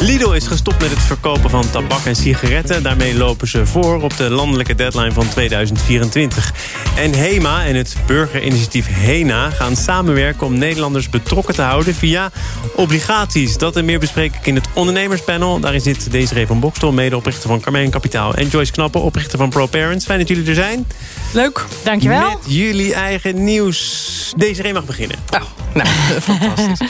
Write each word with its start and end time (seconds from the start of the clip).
Lidl 0.00 0.32
is 0.32 0.46
gestopt 0.46 0.80
met 0.80 0.90
het 0.90 1.02
verkopen 1.02 1.50
van 1.50 1.70
tabak 1.70 2.04
en 2.04 2.16
sigaretten. 2.16 2.82
Daarmee 2.82 3.16
lopen 3.16 3.48
ze 3.48 3.66
voor 3.66 4.02
op 4.02 4.16
de 4.16 4.30
landelijke 4.30 4.74
deadline 4.74 5.12
van 5.12 5.28
2024. 5.28 6.52
En 6.96 7.14
HEMA 7.14 7.64
en 7.64 7.74
het 7.74 7.96
burgerinitiatief 8.06 8.86
HENA 8.90 9.50
gaan 9.50 9.76
samenwerken... 9.76 10.46
om 10.46 10.58
Nederlanders 10.58 11.10
betrokken 11.10 11.54
te 11.54 11.62
houden 11.62 11.94
via 11.94 12.30
obligaties. 12.74 13.58
Dat 13.58 13.76
en 13.76 13.84
meer 13.84 13.98
bespreek 13.98 14.34
ik 14.34 14.46
in 14.46 14.54
het 14.54 14.68
ondernemerspanel. 14.74 15.60
Daarin 15.60 15.80
zit 15.80 16.10
Desiree 16.10 16.46
van 16.46 16.60
Bokstel, 16.60 16.92
medeoprichter 16.92 17.48
van 17.48 17.60
Carmijn 17.60 17.90
Kapitaal... 17.90 18.34
en 18.34 18.48
Joyce 18.48 18.72
Knappen, 18.72 19.02
oprichter 19.02 19.38
van 19.38 19.48
ProParents. 19.48 20.04
Fijn 20.04 20.18
dat 20.18 20.28
jullie 20.28 20.48
er 20.48 20.54
zijn. 20.54 20.86
Leuk. 21.32 21.64
Dankjewel. 21.84 22.28
Met 22.28 22.38
jullie 22.46 22.94
eigen 22.94 23.44
nieuws. 23.44 24.32
Desiree 24.36 24.72
mag 24.72 24.84
beginnen. 24.84 25.16
Oh, 25.30 25.40
nou, 25.74 25.88
fantastisch. 26.22 26.80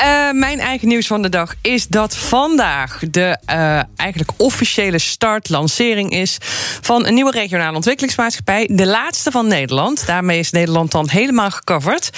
Uh, 0.00 0.30
mijn 0.46 0.60
eigen 0.60 0.88
nieuws 0.88 1.06
van 1.06 1.22
de 1.22 1.28
dag 1.28 1.54
is 1.62 1.86
dat 1.86 2.16
vandaag 2.16 2.98
de 3.10 3.38
uh, 3.50 3.80
eigenlijk 3.96 4.30
officiële 4.36 4.98
start, 4.98 5.48
lancering 5.48 6.10
is 6.10 6.38
van 6.80 7.06
een 7.06 7.14
nieuwe 7.14 7.30
regionale 7.30 7.76
ontwikkelingsmaatschappij. 7.76 8.68
De 8.72 8.86
laatste 8.86 9.30
van 9.30 9.46
Nederland. 9.46 10.06
Daarmee 10.06 10.38
is 10.38 10.50
Nederland 10.50 10.90
dan 10.90 11.08
helemaal 11.08 11.50
gecoverd. 11.50 12.10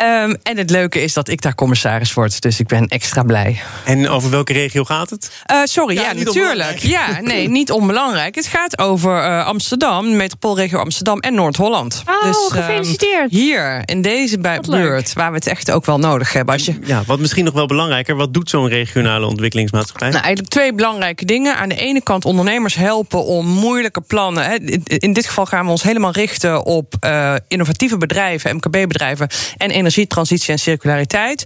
Um, 0.00 0.36
en 0.42 0.56
het 0.56 0.70
leuke 0.70 1.00
is 1.00 1.12
dat 1.12 1.28
ik 1.28 1.42
daar 1.42 1.54
commissaris 1.54 2.14
word. 2.14 2.40
Dus 2.40 2.60
ik 2.60 2.66
ben 2.66 2.86
extra 2.86 3.22
blij. 3.22 3.60
En 3.84 4.08
over 4.08 4.30
welke 4.30 4.52
regio 4.52 4.84
gaat 4.84 5.10
het? 5.10 5.30
Uh, 5.52 5.60
sorry, 5.64 5.94
ja, 5.94 6.02
ja 6.02 6.12
natuurlijk. 6.12 6.78
Ja, 6.78 7.20
nee, 7.20 7.48
niet 7.48 7.70
onbelangrijk. 7.70 8.34
Het 8.34 8.46
gaat 8.46 8.78
over 8.78 9.24
uh, 9.24 9.46
Amsterdam, 9.46 10.16
metropoolregio 10.16 10.78
Amsterdam 10.78 11.07
en 11.16 11.34
Noord-Holland. 11.34 12.02
Oh, 12.06 12.22
dus, 12.22 12.48
gefeliciteerd. 12.50 13.32
Uh, 13.32 13.38
hier, 13.38 13.82
in 13.84 14.02
deze 14.02 14.38
buurt, 14.70 15.12
waar 15.12 15.30
we 15.30 15.36
het 15.36 15.46
echt 15.46 15.70
ook 15.70 15.86
wel 15.86 15.98
nodig 15.98 16.32
hebben. 16.32 16.54
Als 16.54 16.64
je... 16.64 16.74
Ja, 16.84 17.02
wat 17.06 17.18
misschien 17.18 17.44
nog 17.44 17.54
wel 17.54 17.66
belangrijker, 17.66 18.16
wat 18.16 18.34
doet 18.34 18.50
zo'n 18.50 18.68
regionale 18.68 19.26
ontwikkelingsmaatschappij? 19.26 20.08
Nou, 20.08 20.22
eigenlijk 20.22 20.52
twee 20.52 20.74
belangrijke 20.74 21.24
dingen. 21.24 21.56
Aan 21.56 21.68
de 21.68 21.76
ene 21.76 22.02
kant 22.02 22.24
ondernemers 22.24 22.74
helpen 22.74 23.24
om 23.24 23.46
moeilijke 23.46 24.00
plannen. 24.00 24.44
Hè. 24.44 24.54
In 24.84 25.12
dit 25.12 25.26
geval 25.26 25.46
gaan 25.46 25.64
we 25.64 25.70
ons 25.70 25.82
helemaal 25.82 26.12
richten 26.12 26.64
op 26.64 26.94
uh, 27.04 27.34
innovatieve 27.48 27.98
bedrijven, 27.98 28.56
MKB-bedrijven 28.56 29.28
en 29.56 29.70
energietransitie 29.70 30.52
en 30.52 30.58
circulariteit. 30.58 31.44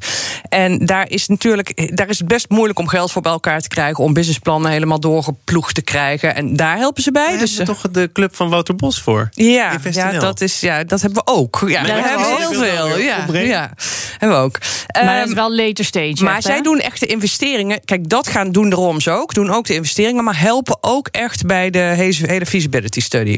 En 0.49 0.87
daar 0.87 1.11
is 1.11 1.27
natuurlijk, 1.27 1.97
daar 1.97 2.09
is 2.09 2.19
het 2.19 2.29
best 2.29 2.49
moeilijk 2.49 2.79
om 2.79 2.89
geld 2.89 3.13
voor 3.13 3.23
bij 3.23 3.33
elkaar 3.33 3.61
te 3.61 3.69
krijgen 3.69 4.05
om 4.05 4.13
businessplannen 4.13 4.71
helemaal 4.71 5.01
doorgeploegd 5.01 5.75
te 5.75 5.83
krijgen. 5.83 6.35
En 6.35 6.57
daar 6.57 6.77
helpen 6.77 7.03
ze 7.03 7.13
bij. 7.13 7.29
Daar 7.29 7.39
dus 7.39 7.57
hebben 7.57 7.75
we 7.75 7.81
toch 7.81 7.91
de 7.93 8.11
club 8.13 8.37
van 8.37 8.49
Wouter 8.49 8.77
Bos 8.77 9.01
voor. 9.01 9.29
Ja, 9.31 9.52
ja, 9.53 10.19
dat, 10.19 10.41
is, 10.41 10.61
ja 10.61 10.85
dat 10.85 11.01
hebben 11.01 11.23
we 11.25 11.33
ook. 11.33 11.65
Ja, 11.67 11.83
daar 11.83 12.09
hebben 12.09 12.27
we 12.27 12.37
heel 12.39 12.53
veel. 12.53 12.99
Ja, 12.99 13.27
ja, 13.41 13.71
hebben 14.19 14.39
we 14.39 14.45
ook. 14.45 14.59
Maar 14.93 15.13
um, 15.13 15.19
dat 15.19 15.29
is 15.29 15.35
wel 15.35 15.55
later 15.55 15.85
stage. 15.85 16.25
Maar 16.25 16.35
echt, 16.35 16.45
zij 16.45 16.63
doen 16.63 16.81
echt 16.81 17.01
de 17.01 17.07
investeringen. 17.07 17.85
Kijk, 17.85 18.09
dat 18.09 18.29
gaan 18.29 18.53
doen 18.53 18.71
de 18.71 18.77
ROMs 18.77 19.09
ook. 19.09 19.35
Doen 19.35 19.51
ook 19.51 19.67
de 19.67 19.75
investeringen, 19.75 20.25
maar 20.25 20.41
helpen 20.41 20.77
ook 20.81 21.09
echt 21.09 21.47
bij 21.47 21.71
de 21.71 21.79
hele 21.79 22.47
feasibility 22.47 23.01
study. 23.01 23.37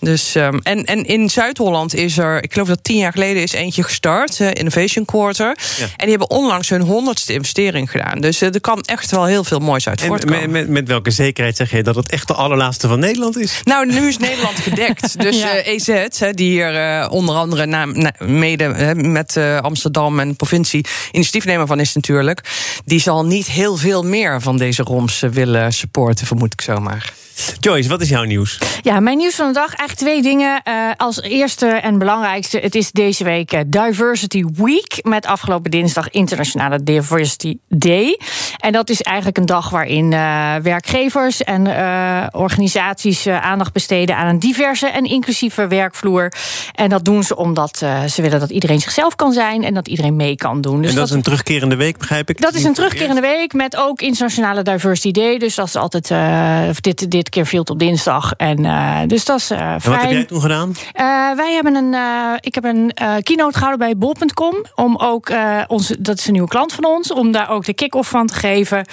Dus, 0.00 0.34
um, 0.34 0.60
en, 0.62 0.84
en 0.84 1.04
in 1.04 1.30
Zuid-Holland 1.30 1.94
is 1.94 2.18
er, 2.18 2.42
ik 2.42 2.52
geloof 2.52 2.68
dat 2.68 2.84
tien 2.84 2.96
jaar 2.96 3.12
geleden 3.12 3.42
is 3.42 3.52
eentje 3.52 3.82
gestart, 3.82 4.38
uh, 4.38 4.48
Innovation 4.52 5.04
Quarter. 5.04 5.56
Ja. 5.78 5.84
En 5.84 5.90
die 5.96 6.10
hebben 6.10 6.30
onlangs 6.30 6.68
hun 6.68 6.80
honderdste 6.80 7.32
investering 7.32 7.90
gedaan. 7.90 8.20
Dus 8.20 8.42
uh, 8.42 8.54
er 8.54 8.60
kan 8.60 8.80
echt 8.80 9.10
wel 9.10 9.24
heel 9.24 9.44
veel 9.44 9.58
moois 9.58 9.88
uit 9.88 10.00
en 10.00 10.06
voortkomen. 10.06 10.40
Met, 10.40 10.50
met, 10.50 10.68
met, 10.68 10.88
welke 10.88 11.10
zekerheid 11.10 11.56
zeg 11.56 11.70
je 11.70 11.82
dat 11.82 11.94
het 11.94 12.10
echt 12.10 12.28
de 12.28 12.34
allerlaatste 12.34 12.88
van 12.88 12.98
Nederland 12.98 13.38
is? 13.38 13.60
Nou, 13.64 13.86
nu 13.86 14.08
is 14.08 14.18
Nederland 14.18 14.58
gedekt. 14.58 15.10
Dus 15.22 15.40
ja. 15.40 15.51
Uh, 15.54 15.66
EZ, 15.66 16.30
die 16.30 16.50
hier 16.50 17.08
onder 17.10 17.34
andere 17.34 17.66
mede 18.18 18.94
met 18.94 19.36
Amsterdam 19.60 20.20
en 20.20 20.28
de 20.28 20.34
provincie 20.34 20.84
initiatiefnemer 21.12 21.66
van 21.66 21.80
is 21.80 21.92
natuurlijk, 21.92 22.40
die 22.84 23.00
zal 23.00 23.24
niet 23.24 23.46
heel 23.46 23.76
veel 23.76 24.02
meer 24.02 24.40
van 24.40 24.56
deze 24.56 24.82
ROMs 24.82 25.20
willen 25.20 25.72
supporten, 25.72 26.26
vermoed 26.26 26.52
ik 26.52 26.60
zomaar. 26.60 27.12
Joyce, 27.60 27.88
wat 27.88 28.00
is 28.00 28.08
jouw 28.08 28.22
nieuws? 28.22 28.58
Ja, 28.82 29.00
mijn 29.00 29.16
nieuws 29.16 29.34
van 29.34 29.46
de 29.46 29.52
dag, 29.52 29.74
eigenlijk 29.74 29.98
twee 29.98 30.22
dingen. 30.22 30.60
Uh, 30.68 30.90
als 30.96 31.20
eerste 31.22 31.66
en 31.66 31.98
belangrijkste, 31.98 32.58
het 32.58 32.74
is 32.74 32.92
deze 32.92 33.24
week 33.24 33.52
uh, 33.52 33.60
Diversity 33.66 34.44
Week... 34.54 34.98
met 35.02 35.26
afgelopen 35.26 35.70
dinsdag 35.70 36.10
Internationale 36.10 36.82
Diversity 36.82 37.56
Day. 37.68 38.18
En 38.56 38.72
dat 38.72 38.90
is 38.90 39.02
eigenlijk 39.02 39.38
een 39.38 39.46
dag 39.46 39.70
waarin 39.70 40.12
uh, 40.12 40.54
werkgevers 40.54 41.42
en 41.42 41.66
organisaties... 42.32 43.26
aandacht 43.26 43.72
besteden 43.72 44.16
aan 44.16 44.26
een 44.26 44.38
diverse 44.38 44.86
en 44.86 45.04
inclusieve 45.04 45.66
werkvloer. 45.66 46.32
En 46.74 46.88
dat 46.88 47.04
doen 47.04 47.22
ze 47.22 47.36
omdat 47.36 47.76
ze 48.08 48.22
willen 48.22 48.40
dat 48.40 48.50
iedereen 48.50 48.80
zichzelf 48.80 49.16
kan 49.16 49.32
zijn... 49.32 49.64
en 49.64 49.74
dat 49.74 49.88
iedereen 49.88 50.16
mee 50.16 50.36
kan 50.36 50.60
doen. 50.60 50.80
Dus 50.80 50.90
en 50.90 50.96
dat, 50.96 50.96
dat 50.96 51.08
is 51.08 51.14
een 51.14 51.22
terugkerende 51.22 51.76
week, 51.76 51.98
begrijp 51.98 52.30
ik? 52.30 52.40
Dat 52.40 52.54
is 52.54 52.64
een 52.64 52.74
terugkerende 52.74 53.20
week 53.20 53.52
met 53.52 53.76
ook 53.76 54.00
Internationale 54.00 54.62
Diversity 54.62 55.10
Day. 55.10 55.38
Dus 55.38 55.54
dat 55.54 55.66
is 55.66 55.76
altijd 55.76 56.08
dit, 56.80 57.10
dit 57.10 57.21
keer 57.28 57.46
viel 57.46 57.62
op 57.62 57.78
dinsdag. 57.78 58.32
En, 58.32 58.64
uh, 58.64 58.98
dus 59.06 59.24
dat 59.24 59.38
is 59.38 59.50
uh, 59.50 59.58
fijn. 59.58 59.80
En 59.80 59.90
wat 59.90 60.00
heb 60.00 60.10
jij 60.10 60.24
toen 60.24 60.40
gedaan? 60.40 60.68
Uh, 60.68 61.36
wij 61.36 61.52
hebben 61.52 61.74
een, 61.74 61.94
ik 62.40 62.54
heb 62.54 62.64
een 62.64 62.92
keynote 63.22 63.58
gehouden 63.58 63.78
bij 63.78 63.96
bol.com. 63.96 64.64
Om 64.74 64.96
ook, 64.96 65.32
onze, 65.66 66.00
dat 66.00 66.18
is 66.18 66.26
een 66.26 66.32
nieuwe 66.32 66.48
klant 66.48 66.72
van 66.72 66.84
ons, 66.84 67.12
om 67.12 67.32
daar 67.32 67.50
ook 67.50 67.64
de 67.64 67.74
kick-off 67.74 68.08
van 68.08 68.26
te 68.26 68.34
geven. 68.34 68.86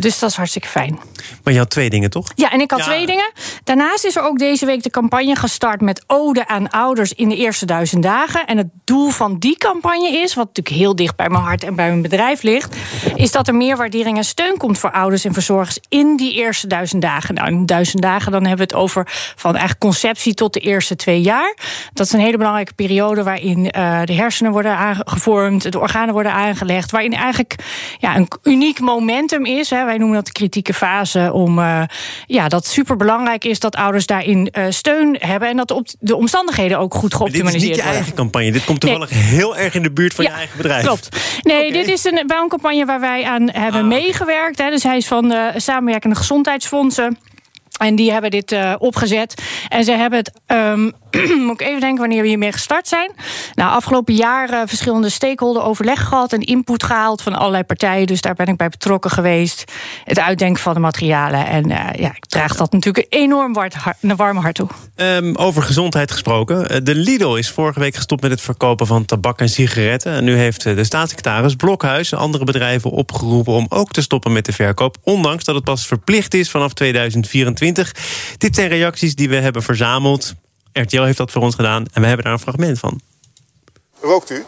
dus 0.00 0.18
dat 0.18 0.30
is 0.30 0.36
hartstikke 0.36 0.68
fijn. 0.68 0.98
Maar 1.44 1.52
je 1.52 1.58
had 1.58 1.70
twee 1.70 1.90
dingen, 1.90 2.10
toch? 2.10 2.32
Ja, 2.34 2.50
en 2.50 2.60
ik 2.60 2.70
had 2.70 2.80
ja. 2.80 2.84
twee 2.84 3.06
dingen. 3.06 3.32
Daarnaast 3.64 4.04
is 4.04 4.16
er 4.16 4.22
ook 4.22 4.38
deze 4.38 4.66
week 4.66 4.82
de 4.82 4.90
campagne 4.90 5.36
gestart 5.36 5.80
met 5.80 6.04
ode 6.06 6.48
aan 6.48 6.70
ouders 6.70 7.12
in 7.12 7.28
de 7.28 7.36
eerste 7.36 7.66
duizend 7.66 8.02
dagen. 8.02 8.46
En 8.46 8.56
het 8.56 8.68
doel 8.84 9.08
van 9.08 9.38
die 9.38 9.56
campagne 9.56 10.08
is, 10.08 10.34
wat 10.34 10.46
natuurlijk 10.46 10.76
heel 10.76 10.96
dicht 10.96 11.16
bij 11.16 11.28
mijn 11.28 11.42
hart 11.42 11.64
en 11.64 11.74
bij 11.74 11.88
mijn 11.88 12.02
bedrijf 12.02 12.42
ligt, 12.42 12.76
is 13.14 13.32
dat 13.32 13.48
er 13.48 13.54
meer 13.54 13.76
waardering 13.76 14.16
en 14.16 14.24
steun 14.24 14.56
komt 14.56 14.78
voor 14.78 14.92
ouders 14.92 15.24
en 15.24 15.32
verzorgers 15.32 15.78
in 15.88 16.16
die 16.16 16.34
eerste 16.34 16.66
duizend 16.66 17.02
dagen. 17.02 17.34
Nou, 17.34 17.45
duizend 17.66 18.02
dagen, 18.02 18.32
dan 18.32 18.46
hebben 18.46 18.66
we 18.66 18.74
het 18.74 18.82
over 18.82 19.06
van 19.36 19.50
eigenlijk 19.50 19.80
conceptie 19.80 20.34
tot 20.34 20.52
de 20.52 20.60
eerste 20.60 20.96
twee 20.96 21.20
jaar. 21.20 21.56
Dat 21.92 22.06
is 22.06 22.12
een 22.12 22.20
hele 22.20 22.36
belangrijke 22.36 22.74
periode 22.74 23.22
waarin 23.22 23.58
uh, 23.58 24.00
de 24.04 24.12
hersenen 24.12 24.52
worden 24.52 24.76
aangevormd, 24.76 25.72
de 25.72 25.80
organen 25.80 26.14
worden 26.14 26.32
aangelegd, 26.32 26.90
waarin 26.90 27.12
eigenlijk 27.12 27.54
ja, 27.98 28.16
een 28.16 28.28
uniek 28.42 28.80
momentum 28.80 29.44
is. 29.44 29.70
Hè. 29.70 29.84
Wij 29.84 29.98
noemen 29.98 30.16
dat 30.16 30.26
de 30.26 30.32
kritieke 30.32 30.74
fase, 30.74 31.32
om 31.32 31.58
uh, 31.58 31.82
ja, 32.26 32.48
dat 32.48 32.66
super 32.66 32.96
belangrijk 32.96 33.44
is 33.44 33.58
dat 33.58 33.76
ouders 33.76 34.06
daarin 34.06 34.48
uh, 34.52 34.64
steun 34.68 35.16
hebben 35.20 35.48
en 35.48 35.56
dat 35.56 35.70
op 35.70 35.86
de 36.00 36.16
omstandigheden 36.16 36.78
ook 36.78 36.94
goed 36.94 37.14
geoptimaliseerd 37.14 37.62
worden. 37.62 37.62
Dit 37.62 37.80
is 37.80 37.84
niet 37.84 37.86
je 37.86 37.96
eigen 37.98 38.14
campagne. 38.14 38.52
Dit 38.52 38.64
komt 38.64 38.80
toevallig 38.80 39.10
nee. 39.10 39.22
heel 39.22 39.56
erg 39.56 39.74
in 39.74 39.82
de 39.82 39.92
buurt 39.92 40.14
van 40.14 40.24
ja, 40.24 40.30
je 40.30 40.36
eigen 40.36 40.56
bedrijf. 40.56 40.84
Klopt. 40.84 41.16
Nee, 41.42 41.68
okay. 41.68 41.82
dit 41.82 41.88
is 41.88 42.04
een 42.04 42.26
bouwcampagne 42.26 42.84
waar 42.84 43.00
wij 43.00 43.24
aan 43.24 43.50
hebben 43.50 43.80
ah, 43.80 43.86
meegewerkt. 43.86 44.58
Hè. 44.58 44.70
Dus 44.70 44.82
hij 44.82 44.96
is 44.96 45.06
van 45.06 45.28
de 45.28 45.52
samenwerkende 45.56 46.16
gezondheidsfondsen. 46.16 47.18
En 47.78 47.96
die 47.96 48.12
hebben 48.12 48.30
dit 48.30 48.52
uh, 48.52 48.74
opgezet. 48.78 49.42
En 49.68 49.84
ze 49.84 49.92
hebben 49.92 50.18
het, 50.18 50.32
um, 50.46 50.92
moet 51.46 51.60
ik 51.60 51.66
even 51.66 51.80
denken 51.80 51.98
wanneer 51.98 52.22
we 52.22 52.28
hiermee 52.28 52.52
gestart 52.52 52.88
zijn. 52.88 53.10
Nou, 53.54 53.70
afgelopen 53.70 54.14
jaar 54.14 54.50
uh, 54.52 54.60
verschillende 54.66 55.08
stakeholder 55.08 55.62
overleg 55.62 56.08
gehad 56.08 56.32
en 56.32 56.40
input 56.40 56.82
gehaald 56.82 57.22
van 57.22 57.34
allerlei 57.34 57.62
partijen. 57.62 58.06
Dus 58.06 58.20
daar 58.20 58.34
ben 58.34 58.46
ik 58.46 58.56
bij 58.56 58.68
betrokken 58.68 59.10
geweest. 59.10 59.72
Het 60.04 60.18
uitdenken 60.18 60.62
van 60.62 60.74
de 60.74 60.80
materialen. 60.80 61.46
En 61.46 61.70
uh, 61.70 61.88
ja, 61.92 62.08
ik 62.14 62.26
draag 62.26 62.56
dat 62.56 62.72
natuurlijk 62.72 63.06
enorm 63.08 63.52
warm 63.52 64.36
hart, 64.36 64.58
een 64.58 64.66
toe. 64.66 64.68
Um, 64.96 65.36
over 65.36 65.62
gezondheid 65.62 66.10
gesproken. 66.10 66.84
De 66.84 66.94
Lidl 66.94 67.34
is 67.34 67.50
vorige 67.50 67.80
week 67.80 67.94
gestopt 67.94 68.22
met 68.22 68.30
het 68.30 68.40
verkopen 68.40 68.86
van 68.86 69.04
tabak 69.04 69.40
en 69.40 69.48
sigaretten. 69.48 70.12
En 70.12 70.24
nu 70.24 70.36
heeft 70.36 70.62
de 70.62 70.84
staatssecretaris 70.84 71.54
Blokhuis 71.54 72.14
andere 72.14 72.44
bedrijven 72.44 72.90
opgeroepen 72.90 73.52
om 73.52 73.66
ook 73.68 73.92
te 73.92 74.02
stoppen 74.02 74.32
met 74.32 74.44
de 74.44 74.52
verkoop. 74.52 74.96
Ondanks 75.02 75.44
dat 75.44 75.54
het 75.54 75.64
pas 75.64 75.86
verplicht 75.86 76.34
is 76.34 76.50
vanaf 76.50 76.72
2024. 76.72 77.94
Dit 78.38 78.54
zijn 78.54 78.68
reacties 78.68 79.14
die 79.14 79.28
we 79.28 79.36
hebben 79.36 79.62
verzameld. 79.62 80.34
RTL 80.80 81.02
heeft 81.02 81.18
dat 81.18 81.30
voor 81.30 81.42
ons 81.42 81.54
gedaan 81.54 81.86
en 81.92 82.00
we 82.00 82.06
hebben 82.06 82.24
daar 82.24 82.34
een 82.34 82.40
fragment 82.40 82.78
van. 82.78 83.00
Rookt 84.00 84.30
u? 84.30 84.44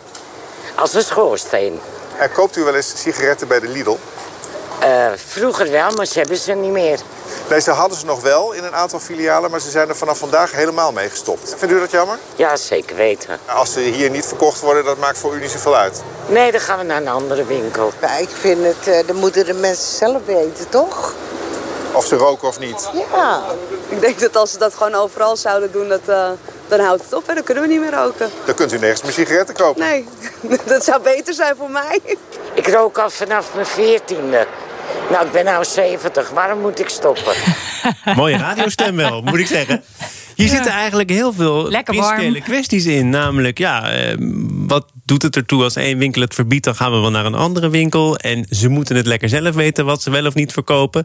Als 0.77 0.95
een 0.95 1.03
schoorsteen. 1.03 1.81
En 2.19 2.33
koopt 2.33 2.57
u 2.57 2.63
wel 2.63 2.75
eens 2.75 2.93
sigaretten 2.97 3.49
bij 3.49 3.61
de 3.61 3.69
Lidl? 3.69 3.97
Uh, 4.83 5.07
vroeger 5.17 5.71
wel, 5.71 5.91
maar 5.91 6.07
ze 6.07 6.19
hebben 6.19 6.37
ze 6.37 6.53
niet 6.53 6.71
meer. 6.71 6.99
Nee, 7.51 7.61
ze 7.61 7.71
hadden 7.71 7.99
ze 7.99 8.05
nog 8.05 8.21
wel 8.21 8.53
in 8.53 8.65
een 8.65 8.75
aantal 8.75 8.99
filialen, 8.99 9.51
maar 9.51 9.61
ze 9.61 9.71
zijn 9.71 9.89
er 9.89 9.97
vanaf 9.97 10.19
vandaag 10.19 10.53
helemaal 10.53 10.93
mee 10.93 11.09
gestopt. 11.09 11.55
Vindt 11.59 11.75
u 11.75 11.79
dat 11.79 11.91
jammer? 11.91 12.19
Ja, 12.37 12.57
zeker 12.57 12.97
weten. 12.97 13.39
Als 13.47 13.73
ze 13.73 13.81
hier 13.81 14.11
niet 14.11 14.27
verkocht 14.27 14.61
worden, 14.61 14.85
dat 14.85 14.99
maakt 14.99 15.19
voor 15.19 15.37
u 15.37 15.41
niet 15.41 15.51
zoveel 15.51 15.77
uit? 15.77 16.03
Nee, 16.29 16.53
dan 16.53 16.61
gaan 16.61 16.79
we 16.79 16.85
naar 16.85 17.01
een 17.01 17.09
andere 17.09 17.45
winkel. 17.45 17.93
Maar 18.01 18.21
ik 18.21 18.29
vind 18.29 18.65
het, 18.65 18.89
uh, 18.89 19.07
dat 19.07 19.17
moeten 19.17 19.47
de 19.47 19.55
mensen 19.55 19.97
zelf 19.97 20.25
weten, 20.27 20.69
toch? 20.69 21.15
Of 21.93 22.07
ze 22.07 22.17
roken 22.17 22.49
of 22.49 22.59
niet? 22.59 22.91
Ja. 23.15 23.43
Ik 23.89 24.01
denk 24.01 24.19
dat 24.19 24.37
als 24.37 24.53
ze 24.53 24.59
dat 24.59 24.75
gewoon 24.75 24.95
overal 24.95 25.37
zouden 25.37 25.73
doen, 25.73 25.89
dat, 25.89 26.01
uh, 26.09 26.29
dan 26.69 26.81
houdt 26.81 27.03
het 27.05 27.13
op 27.13 27.29
en 27.29 27.35
dan 27.35 27.45
kunnen 27.45 27.63
we 27.63 27.69
niet 27.69 27.81
meer 27.81 27.95
roken. 27.95 28.31
Dan 28.45 28.55
kunt 28.55 28.73
u 28.73 28.79
nergens 28.79 29.03
meer 29.03 29.13
sigaretten 29.13 29.55
kopen. 29.55 29.83
Nee. 29.83 30.09
Dat 30.65 30.85
zou 30.85 31.03
beter 31.03 31.35
zijn 31.35 31.57
voor 31.57 31.71
mij. 31.71 32.01
Ik 32.55 32.69
rook 32.69 32.99
al 32.99 33.11
vanaf 33.11 33.55
mijn 33.55 33.67
veertiende. 33.67 34.47
Nou, 35.11 35.27
ik 35.27 35.33
ben 35.33 35.45
nou 35.45 35.65
70. 35.65 36.31
Waarom 36.31 36.61
moet 36.61 36.79
ik 36.81 36.89
stoppen? 36.89 37.35
Mooie 38.17 38.37
radiostem 38.37 38.97
wel, 38.97 39.21
moet 39.21 39.39
ik 39.39 39.47
zeggen. 39.47 39.85
Hier 40.39 40.49
zitten 40.49 40.73
eigenlijk 40.73 41.11
heel 41.11 41.33
veel 41.33 41.83
principiële 41.85 42.41
kwesties 42.41 42.87
in. 42.87 43.09
Namelijk, 43.09 43.59
ja, 43.59 43.91
eh, 43.91 44.17
wat 44.51 44.93
doet 45.05 45.23
het 45.23 45.37
ertoe 45.37 45.63
als 45.63 45.77
één 45.77 45.99
winkel 45.99 46.23
het 46.23 46.35
verbiedt... 46.35 46.65
dan 46.65 46.75
gaan 46.75 46.93
we 46.93 46.99
wel 46.99 47.11
naar 47.11 47.25
een 47.25 47.35
andere 47.35 47.71
winkel. 47.71 48.17
En 48.17 48.47
ze 48.51 48.69
moeten 48.69 48.97
het 48.97 49.07
lekker 49.07 49.29
zelf 49.29 49.55
weten 49.55 49.85
wat 49.85 50.03
ze 50.03 50.11
wel 50.11 50.27
of 50.27 50.35
niet 50.35 50.53
verkopen. 50.53 51.05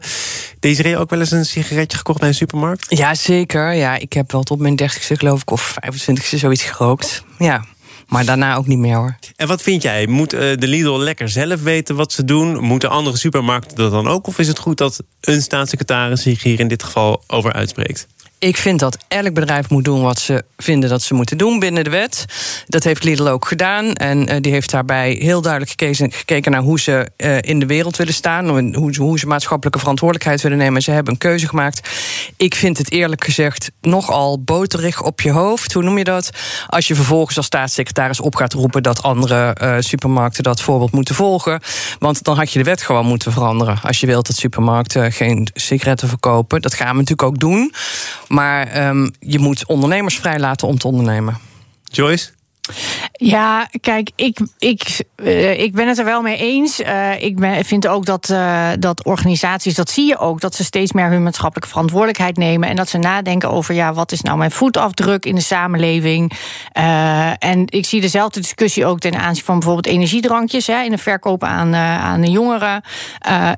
Desiree 0.60 0.98
ook 0.98 1.10
wel 1.10 1.20
eens 1.20 1.30
een 1.30 1.44
sigaretje 1.44 1.96
gekocht 1.96 2.18
bij 2.18 2.28
een 2.28 2.34
supermarkt? 2.34 2.86
Ja, 2.88 3.14
zeker. 3.14 3.72
Ja, 3.72 3.96
ik 3.96 4.12
heb 4.12 4.32
wel 4.32 4.42
tot 4.42 4.58
mijn 4.58 4.80
30ste 4.82 5.12
geloof 5.12 5.40
ik, 5.40 5.50
of 5.50 5.76
25ste 5.84 6.38
zoiets 6.38 6.62
gerookt. 6.62 7.24
Ja, 7.38 7.64
maar 8.06 8.24
daarna 8.24 8.56
ook 8.56 8.66
niet 8.66 8.78
meer 8.78 8.96
hoor. 8.96 9.16
En 9.36 9.48
wat 9.48 9.62
vind 9.62 9.82
jij? 9.82 10.06
Moet 10.06 10.32
eh, 10.32 10.40
de 10.40 10.68
Lidl 10.68 10.98
lekker 10.98 11.28
zelf 11.28 11.62
weten 11.62 11.96
wat 11.96 12.12
ze 12.12 12.24
doen? 12.24 12.58
Moeten 12.60 12.90
andere 12.90 13.16
supermarkten 13.16 13.76
dat 13.76 13.90
dan 13.90 14.08
ook? 14.08 14.26
Of 14.26 14.38
is 14.38 14.48
het 14.48 14.58
goed 14.58 14.78
dat 14.78 15.02
een 15.20 15.42
staatssecretaris 15.42 16.22
zich 16.22 16.42
hier 16.42 16.60
in 16.60 16.68
dit 16.68 16.82
geval 16.82 17.22
over 17.26 17.52
uitspreekt? 17.52 18.06
Ik 18.44 18.56
vind 18.56 18.78
dat 18.78 18.98
elk 19.08 19.34
bedrijf 19.34 19.70
moet 19.70 19.84
doen 19.84 20.02
wat 20.02 20.18
ze 20.18 20.44
vinden 20.56 20.88
dat 20.88 21.02
ze 21.02 21.14
moeten 21.14 21.38
doen 21.38 21.58
binnen 21.58 21.84
de 21.84 21.90
wet. 21.90 22.24
Dat 22.66 22.84
heeft 22.84 23.04
Lidl 23.04 23.28
ook 23.28 23.46
gedaan. 23.46 23.92
En 23.92 24.28
eh, 24.28 24.40
die 24.40 24.52
heeft 24.52 24.70
daarbij 24.70 25.12
heel 25.12 25.40
duidelijk 25.40 25.70
gekeken, 25.70 26.12
gekeken 26.12 26.52
naar 26.52 26.60
hoe 26.60 26.80
ze 26.80 27.10
eh, 27.16 27.36
in 27.40 27.58
de 27.58 27.66
wereld 27.66 27.96
willen 27.96 28.14
staan. 28.14 28.74
Hoe, 28.74 28.96
hoe 28.96 29.18
ze 29.18 29.26
maatschappelijke 29.26 29.78
verantwoordelijkheid 29.78 30.42
willen 30.42 30.58
nemen. 30.58 30.82
Ze 30.82 30.90
hebben 30.90 31.12
een 31.12 31.18
keuze 31.18 31.48
gemaakt. 31.48 31.90
Ik 32.36 32.54
vind 32.54 32.78
het 32.78 32.90
eerlijk 32.90 33.24
gezegd 33.24 33.70
nogal 33.80 34.42
boterig 34.42 35.02
op 35.02 35.20
je 35.20 35.30
hoofd. 35.30 35.72
Hoe 35.72 35.82
noem 35.82 35.98
je 35.98 36.04
dat? 36.04 36.30
Als 36.66 36.88
je 36.88 36.94
vervolgens 36.94 37.36
als 37.36 37.46
staatssecretaris 37.46 38.20
op 38.20 38.34
gaat 38.34 38.52
roepen 38.52 38.82
dat 38.82 39.02
andere 39.02 39.52
eh, 39.52 39.76
supermarkten 39.78 40.42
dat 40.42 40.60
voorbeeld 40.60 40.92
moeten 40.92 41.14
volgen. 41.14 41.60
Want 41.98 42.24
dan 42.24 42.36
had 42.36 42.52
je 42.52 42.58
de 42.58 42.64
wet 42.64 42.82
gewoon 42.82 43.06
moeten 43.06 43.32
veranderen. 43.32 43.78
Als 43.82 44.00
je 44.00 44.06
wilt 44.06 44.26
dat 44.26 44.36
supermarkten 44.36 45.12
geen 45.12 45.48
sigaretten 45.54 46.08
verkopen. 46.08 46.62
Dat 46.62 46.74
gaan 46.74 46.90
we 46.90 46.94
natuurlijk 46.94 47.28
ook 47.28 47.38
doen. 47.38 47.72
Maar 48.34 48.66
ehm, 48.66 49.08
je 49.18 49.38
moet 49.38 49.66
ondernemers 49.66 50.18
vrijlaten 50.18 50.68
om 50.68 50.78
te 50.78 50.86
ondernemen. 50.86 51.38
Joyce? 51.84 52.30
Ja, 53.12 53.68
kijk, 53.80 54.10
ik, 54.16 54.38
ik, 54.58 55.04
eh, 55.16 55.60
ik 55.60 55.72
ben 55.72 55.88
het 55.88 55.98
er 55.98 56.04
wel 56.04 56.22
mee 56.22 56.36
eens. 56.36 56.80
Eh, 56.80 57.22
ik 57.22 57.36
ben, 57.36 57.64
vind 57.64 57.86
ook 57.86 58.06
dat, 58.06 58.30
eh, 58.30 58.68
dat 58.78 59.04
organisaties, 59.04 59.74
dat 59.74 59.90
zie 59.90 60.06
je 60.06 60.18
ook, 60.18 60.40
dat 60.40 60.54
ze 60.54 60.64
steeds 60.64 60.92
meer 60.92 61.08
hun 61.08 61.22
maatschappelijke 61.22 61.70
verantwoordelijkheid 61.70 62.36
nemen. 62.36 62.68
En 62.68 62.76
dat 62.76 62.88
ze 62.88 62.98
nadenken 62.98 63.50
over, 63.50 63.74
ja, 63.74 63.92
wat 63.92 64.12
is 64.12 64.20
nou 64.20 64.38
mijn 64.38 64.50
voetafdruk 64.50 65.24
in 65.24 65.34
de 65.34 65.40
samenleving? 65.40 66.32
En 67.38 67.64
ik 67.66 67.86
zie 67.86 68.00
dezelfde 68.00 68.40
discussie 68.40 68.86
ook 68.86 68.98
ten 68.98 69.14
aanzien 69.14 69.44
van 69.44 69.58
bijvoorbeeld 69.58 69.94
energiedrankjes 69.94 70.66
hè, 70.66 70.82
in 70.82 70.90
de 70.90 70.98
verkoop 70.98 71.44
aan, 71.44 71.74
aan 71.74 72.20
de 72.20 72.30
jongeren. 72.30 72.82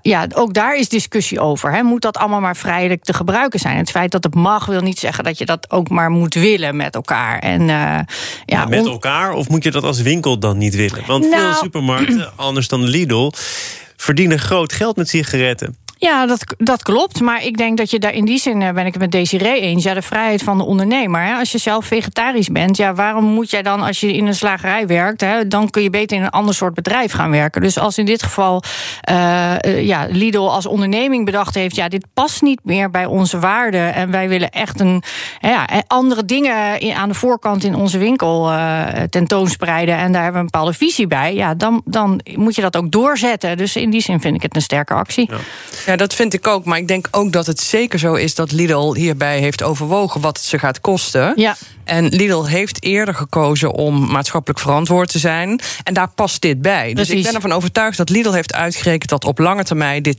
Ja, 0.02 0.26
ook 0.34 0.54
daar 0.54 0.76
is 0.76 0.88
discussie 0.88 1.40
over. 1.40 1.72
Hè. 1.72 1.82
Moet 1.82 2.02
dat 2.02 2.16
allemaal 2.16 2.40
maar 2.40 2.56
vrijelijk 2.56 3.04
te 3.04 3.14
gebruiken 3.14 3.60
zijn? 3.60 3.76
Het 3.76 3.90
feit 3.90 4.10
dat 4.10 4.24
het 4.24 4.34
mag, 4.34 4.66
wil 4.66 4.80
niet 4.80 4.98
zeggen 4.98 5.24
dat 5.24 5.38
je 5.38 5.46
dat 5.46 5.70
ook 5.70 5.88
maar 5.88 6.10
moet 6.10 6.34
willen 6.34 6.76
met 6.76 6.94
elkaar. 6.94 7.38
En, 7.38 7.66
ja, 7.66 8.04
Ja, 8.46 8.64
met 8.64 8.95
elkaar? 9.02 9.32
Of 9.32 9.48
moet 9.48 9.64
je 9.64 9.70
dat 9.70 9.82
als 9.82 10.00
winkel 10.00 10.38
dan 10.38 10.58
niet 10.58 10.74
willen? 10.74 11.06
Want 11.06 11.24
veel 11.24 11.36
Nou- 11.42 11.54
supermarkten, 11.54 12.32
anders 12.36 12.68
dan 12.68 12.84
Lidl... 12.84 13.30
verdienen 13.96 14.38
groot 14.38 14.72
geld 14.72 14.96
met 14.96 15.08
sigaretten. 15.08 15.76
Ja, 15.98 16.26
dat, 16.26 16.44
dat 16.58 16.82
klopt. 16.82 17.20
Maar 17.20 17.44
ik 17.44 17.56
denk 17.56 17.76
dat 17.76 17.90
je 17.90 17.98
daar 17.98 18.12
in 18.12 18.24
die 18.24 18.38
zin 18.38 18.62
eh, 18.62 18.72
ben 18.72 18.86
ik 18.86 18.92
het 18.92 19.02
met 19.02 19.12
Desiree 19.12 19.60
eens. 19.60 19.84
Ja, 19.84 19.94
de 19.94 20.02
vrijheid 20.02 20.42
van 20.42 20.58
de 20.58 20.64
ondernemer. 20.64 21.20
Hè. 21.22 21.34
Als 21.34 21.52
je 21.52 21.58
zelf 21.58 21.86
vegetarisch 21.86 22.48
bent, 22.48 22.76
ja, 22.76 22.94
waarom 22.94 23.24
moet 23.24 23.50
jij 23.50 23.62
dan 23.62 23.82
als 23.82 24.00
je 24.00 24.12
in 24.12 24.26
een 24.26 24.34
slagerij 24.34 24.86
werkt, 24.86 25.20
hè, 25.20 25.48
dan 25.48 25.70
kun 25.70 25.82
je 25.82 25.90
beter 25.90 26.16
in 26.16 26.22
een 26.22 26.30
ander 26.30 26.54
soort 26.54 26.74
bedrijf 26.74 27.12
gaan 27.12 27.30
werken. 27.30 27.60
Dus 27.60 27.78
als 27.78 27.98
in 27.98 28.04
dit 28.04 28.22
geval 28.22 28.62
eh, 29.00 29.54
eh, 29.64 29.86
ja, 29.86 30.06
Lidl 30.10 30.38
als 30.38 30.66
onderneming 30.66 31.24
bedacht 31.24 31.54
heeft, 31.54 31.76
ja, 31.76 31.88
dit 31.88 32.06
past 32.14 32.42
niet 32.42 32.60
meer 32.62 32.90
bij 32.90 33.06
onze 33.06 33.38
waarden. 33.38 33.94
En 33.94 34.10
wij 34.10 34.28
willen 34.28 34.50
echt 34.50 34.80
een 34.80 35.02
ja, 35.40 35.66
andere 35.86 36.24
dingen 36.24 36.80
in- 36.80 36.94
aan 36.94 37.08
de 37.08 37.14
voorkant 37.14 37.64
in 37.64 37.74
onze 37.74 37.98
winkel 37.98 38.50
eh, 38.50 38.86
tentoonspreiden. 39.10 39.96
En 39.96 40.12
daar 40.12 40.22
hebben 40.22 40.40
we 40.40 40.46
een 40.46 40.52
bepaalde 40.52 40.72
visie 40.78 41.06
bij. 41.06 41.34
Ja, 41.34 41.54
dan, 41.54 41.82
dan 41.84 42.20
moet 42.34 42.54
je 42.54 42.62
dat 42.62 42.76
ook 42.76 42.90
doorzetten. 42.90 43.56
Dus 43.56 43.76
in 43.76 43.90
die 43.90 44.00
zin 44.00 44.20
vind 44.20 44.34
ik 44.36 44.42
het 44.42 44.56
een 44.56 44.62
sterke 44.62 44.94
actie. 44.94 45.30
Dat 45.94 46.14
vind 46.14 46.34
ik 46.34 46.46
ook. 46.46 46.64
Maar 46.64 46.78
ik 46.78 46.88
denk 46.88 47.08
ook 47.10 47.32
dat 47.32 47.46
het 47.46 47.60
zeker 47.60 47.98
zo 47.98 48.14
is 48.14 48.34
dat 48.34 48.52
Lidl 48.52 48.94
hierbij 48.94 49.38
heeft 49.38 49.62
overwogen 49.62 50.20
wat 50.20 50.36
het 50.36 50.46
ze 50.46 50.58
gaat 50.58 50.80
kosten. 50.80 51.32
Ja. 51.36 51.56
En 51.84 52.08
Lidl 52.08 52.44
heeft 52.44 52.82
eerder 52.82 53.14
gekozen 53.14 53.72
om 53.72 54.10
maatschappelijk 54.10 54.60
verantwoord 54.60 55.10
te 55.10 55.18
zijn. 55.18 55.60
En 55.82 55.94
daar 55.94 56.08
past 56.08 56.42
dit 56.42 56.62
bij. 56.62 56.94
Dus 56.94 57.10
ik 57.10 57.22
ben 57.22 57.34
ervan 57.34 57.52
overtuigd 57.52 57.96
dat 57.96 58.10
Lidl 58.10 58.32
heeft 58.32 58.54
uitgerekend 58.54 59.10
dat 59.10 59.24
op 59.24 59.38
lange 59.38 59.64
termijn 59.64 60.02
dit, 60.02 60.18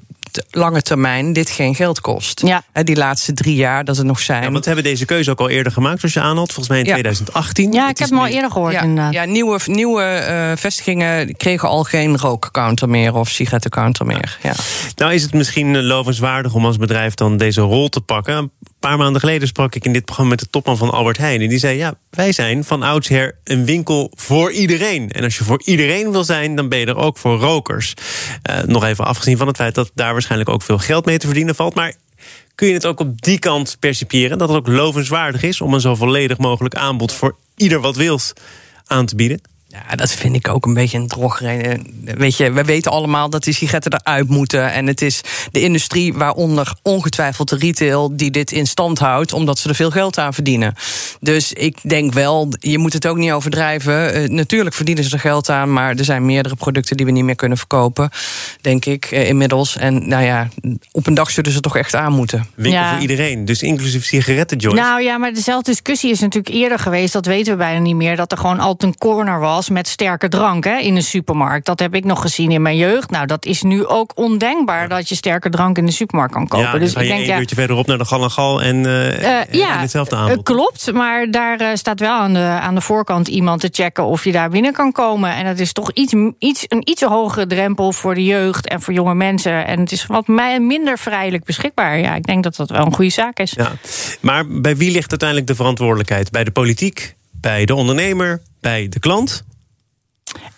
lange 0.51 0.81
termijn 0.81 1.33
dit 1.33 1.49
geen 1.49 1.75
geld 1.75 2.01
kost. 2.01 2.41
Ja. 2.45 2.63
Hè, 2.73 2.83
Die 2.83 2.95
laatste 2.95 3.33
drie 3.33 3.55
jaar 3.55 3.85
dat 3.85 3.97
het 3.97 4.05
nog 4.05 4.19
zijn. 4.19 4.43
Ja, 4.43 4.51
want 4.51 4.65
we 4.65 4.71
hebben 4.71 4.91
deze 4.91 5.05
keuze 5.05 5.31
ook 5.31 5.39
al 5.39 5.49
eerder 5.49 5.71
gemaakt, 5.71 5.99
zoals 5.99 6.13
je 6.13 6.19
aanhaalt. 6.21 6.47
Volgens 6.53 6.67
mij 6.67 6.77
in 6.79 6.85
Ja. 6.85 6.91
2018. 6.91 7.71
Ja, 7.71 7.81
Het 7.81 7.89
ik 7.89 7.97
heb 7.97 8.07
is 8.07 8.13
hem 8.13 8.19
al 8.23 8.27
eerder 8.27 8.51
gehoord 8.51 8.73
ja, 8.73 8.81
inderdaad. 8.81 9.13
ja, 9.13 9.25
nieuwe, 9.25 9.59
nieuwe 9.65 10.03
eh, 10.03 10.51
vestigingen 10.55 11.35
kregen 11.37 11.69
al 11.69 11.83
geen 11.83 12.17
rookcounter 12.17 12.89
meer 12.89 13.13
of 13.15 13.29
sigarettencounter 13.29 14.05
meer. 14.05 14.37
Ja. 14.43 14.53
Nou 14.95 15.13
is 15.13 15.21
het 15.21 15.33
misschien 15.33 15.75
eh, 15.75 15.81
lovenswaardig 15.81 16.53
om 16.53 16.65
als 16.65 16.77
bedrijf 16.77 17.13
dan 17.13 17.37
deze 17.37 17.61
rol 17.61 17.89
te 17.89 18.01
pakken. 18.01 18.51
Paar 18.79 18.97
maanden 18.97 19.19
geleden 19.21 19.47
sprak 19.47 19.75
ik 19.75 19.85
in 19.85 19.93
dit 19.93 20.05
programma 20.05 20.31
met 20.31 20.39
de 20.39 20.49
topman 20.49 20.77
van 20.77 20.89
Albert 20.89 21.17
Heijn. 21.17 21.41
En 21.41 21.49
die 21.49 21.57
zei, 21.59 21.77
ja, 21.77 21.93
wij 22.09 22.31
zijn 22.31 22.63
van 22.63 22.83
oudsher 22.83 23.35
een 23.43 23.65
winkel 23.65 24.11
voor 24.15 24.51
iedereen. 24.51 25.11
En 25.11 25.23
als 25.23 25.37
je 25.37 25.43
voor 25.43 25.61
iedereen 25.63 26.11
wil 26.11 26.23
zijn, 26.23 26.55
dan 26.55 26.69
ben 26.69 26.79
je 26.79 26.85
er 26.85 26.95
ook 26.95 27.17
voor 27.17 27.39
rokers. 27.39 27.93
Eh, 28.41 28.63
nog 28.63 28.83
even 28.83 29.05
afgezien 29.05 29.37
van 29.37 29.47
het 29.47 29.55
feit 29.55 29.75
dat 29.75 29.91
daar 29.93 30.13
waarschijnlijk 30.13 30.49
ook 30.49 30.61
veel 30.61 30.77
geld 30.77 31.05
mee 31.05 31.17
te 31.17 31.25
verdienen 31.25 31.55
valt. 31.55 31.75
Maar 31.75 31.93
kun 32.55 32.67
je 32.67 32.73
het 32.73 32.85
ook 32.85 32.99
op 32.99 33.21
die 33.21 33.39
kant 33.39 33.77
percipiëren? 33.79 34.37
Dat 34.37 34.49
het 34.49 34.57
ook 34.57 34.67
lovenswaardig 34.67 35.43
is 35.43 35.61
om 35.61 35.73
een 35.73 35.81
zo 35.81 35.95
volledig 35.95 36.37
mogelijk 36.37 36.75
aanbod 36.75 37.13
voor 37.13 37.35
ieder 37.55 37.79
wat 37.79 37.95
wils 37.95 38.33
aan 38.85 39.05
te 39.05 39.15
bieden? 39.15 39.41
Ja, 39.89 39.95
dat 39.95 40.11
vind 40.11 40.35
ik 40.35 40.47
ook 40.47 40.65
een 40.65 40.73
beetje 40.73 40.97
een 40.97 41.07
drogreden. 41.07 41.87
Weet 42.03 42.37
je, 42.37 42.51
we 42.51 42.63
weten 42.63 42.91
allemaal 42.91 43.29
dat 43.29 43.43
die 43.43 43.53
sigaretten 43.53 43.93
eruit 43.93 44.29
moeten. 44.29 44.71
En 44.71 44.87
het 44.87 45.01
is 45.01 45.21
de 45.51 45.61
industrie, 45.61 46.13
waaronder 46.13 46.75
ongetwijfeld 46.81 47.49
de 47.49 47.57
retail, 47.57 48.15
die 48.15 48.31
dit 48.31 48.51
in 48.51 48.67
stand 48.67 48.99
houdt, 48.99 49.33
omdat 49.33 49.59
ze 49.59 49.69
er 49.69 49.75
veel 49.75 49.91
geld 49.91 50.17
aan 50.17 50.33
verdienen. 50.33 50.73
Dus 51.19 51.53
ik 51.53 51.77
denk 51.89 52.13
wel, 52.13 52.49
je 52.59 52.77
moet 52.77 52.93
het 52.93 53.07
ook 53.07 53.17
niet 53.17 53.31
overdrijven. 53.31 54.13
Eh, 54.13 54.29
natuurlijk 54.29 54.75
verdienen 54.75 55.03
ze 55.03 55.11
er 55.11 55.19
geld 55.19 55.49
aan, 55.49 55.73
maar 55.73 55.95
er 55.95 56.05
zijn 56.05 56.25
meerdere 56.25 56.55
producten 56.55 56.97
die 56.97 57.05
we 57.05 57.11
niet 57.11 57.23
meer 57.23 57.35
kunnen 57.35 57.57
verkopen, 57.57 58.09
denk 58.61 58.85
ik, 58.85 59.05
eh, 59.05 59.27
inmiddels. 59.27 59.77
En 59.77 60.07
nou 60.07 60.23
ja, 60.23 60.47
op 60.91 61.07
een 61.07 61.13
dag 61.13 61.29
zullen 61.31 61.51
ze 61.51 61.59
toch 61.59 61.77
echt 61.77 61.95
aan 61.95 62.13
moeten. 62.13 62.45
Winkel 62.55 62.81
Ja. 62.81 62.91
voor 62.91 63.01
iedereen, 63.01 63.45
dus 63.45 63.61
inclusief 63.61 64.05
sigaretten, 64.05 64.57
Joyce. 64.57 64.81
Nou 64.81 65.01
ja, 65.01 65.17
maar 65.17 65.33
dezelfde 65.33 65.71
discussie 65.71 66.11
is 66.11 66.19
natuurlijk 66.19 66.55
eerder 66.55 66.79
geweest. 66.79 67.13
Dat 67.13 67.25
weten 67.25 67.51
we 67.51 67.57
bijna 67.57 67.79
niet 67.79 67.95
meer. 67.95 68.15
Dat 68.15 68.31
er 68.31 68.37
gewoon 68.37 68.59
altijd 68.59 68.91
een 68.91 68.97
corner 68.97 69.39
was 69.39 69.66
met 69.69 69.87
sterke 69.87 70.27
drank 70.27 70.63
hè, 70.63 70.77
in 70.77 70.95
een 70.95 71.03
supermarkt. 71.03 71.65
Dat 71.65 71.79
heb 71.79 71.95
ik 71.95 72.05
nog 72.05 72.21
gezien 72.21 72.51
in 72.51 72.61
mijn 72.61 72.77
jeugd. 72.77 73.09
Nou, 73.09 73.25
dat 73.25 73.45
is 73.45 73.61
nu 73.61 73.85
ook 73.85 74.11
ondenkbaar 74.15 74.89
dat 74.89 75.09
je 75.09 75.15
sterke 75.15 75.49
drank 75.49 75.77
in 75.77 75.85
de 75.85 75.91
supermarkt 75.91 76.33
kan 76.33 76.47
kopen. 76.47 76.65
Ja, 76.65 76.77
dus 76.77 76.91
ga 76.91 76.99
ik 76.99 77.05
je 77.05 77.11
denk 77.11 77.23
één 77.23 77.33
ja. 77.33 77.39
uurtje 77.39 77.55
verderop 77.55 77.87
naar 77.87 77.97
de 77.97 78.05
Gal 78.05 78.23
en 78.23 78.31
Gal 78.31 78.61
en, 78.61 78.85
eh, 78.85 79.39
Eh, 79.39 79.47
ja, 79.51 79.79
hetzelfde 79.79 80.15
eh, 80.15 80.21
aanbod. 80.21 80.43
klopt. 80.43 80.93
Maar 80.93 81.31
daar 81.31 81.77
staat 81.77 81.99
wel 81.99 82.19
aan 82.19 82.33
de, 82.33 82.39
aan 82.39 82.75
de 82.75 82.81
voorkant 82.81 83.27
iemand 83.27 83.61
te 83.61 83.69
checken 83.71 84.05
of 84.05 84.23
je 84.23 84.31
daar 84.31 84.49
binnen 84.49 84.73
kan 84.73 84.91
komen. 84.91 85.35
En 85.35 85.45
dat 85.45 85.59
is 85.59 85.73
toch 85.73 85.91
iets, 85.91 86.13
iets, 86.39 86.65
een 86.67 86.89
iets 86.89 87.01
hogere 87.01 87.47
drempel 87.47 87.91
voor 87.91 88.15
de 88.15 88.23
jeugd 88.23 88.67
en 88.67 88.81
voor 88.81 88.93
jonge 88.93 89.15
mensen. 89.15 89.65
En 89.65 89.79
het 89.79 89.91
is 89.91 90.05
wat 90.05 90.27
mij 90.27 90.59
minder 90.59 90.99
vrijelijk 90.99 91.43
beschikbaar. 91.43 91.99
Ja, 91.99 92.15
ik 92.15 92.25
denk 92.25 92.43
dat 92.43 92.55
dat 92.55 92.69
wel 92.69 92.85
een 92.85 92.93
goede 92.93 93.11
zaak 93.11 93.39
is. 93.39 93.51
Ja. 93.51 93.71
Maar 94.21 94.47
bij 94.47 94.77
wie 94.77 94.91
ligt 94.91 95.09
uiteindelijk 95.09 95.49
de 95.49 95.55
verantwoordelijkheid? 95.55 96.31
Bij 96.31 96.43
de 96.43 96.51
politiek, 96.51 97.15
bij 97.31 97.65
de 97.65 97.75
ondernemer, 97.75 98.41
bij 98.61 98.89
de 98.89 98.99
klant? 98.99 99.43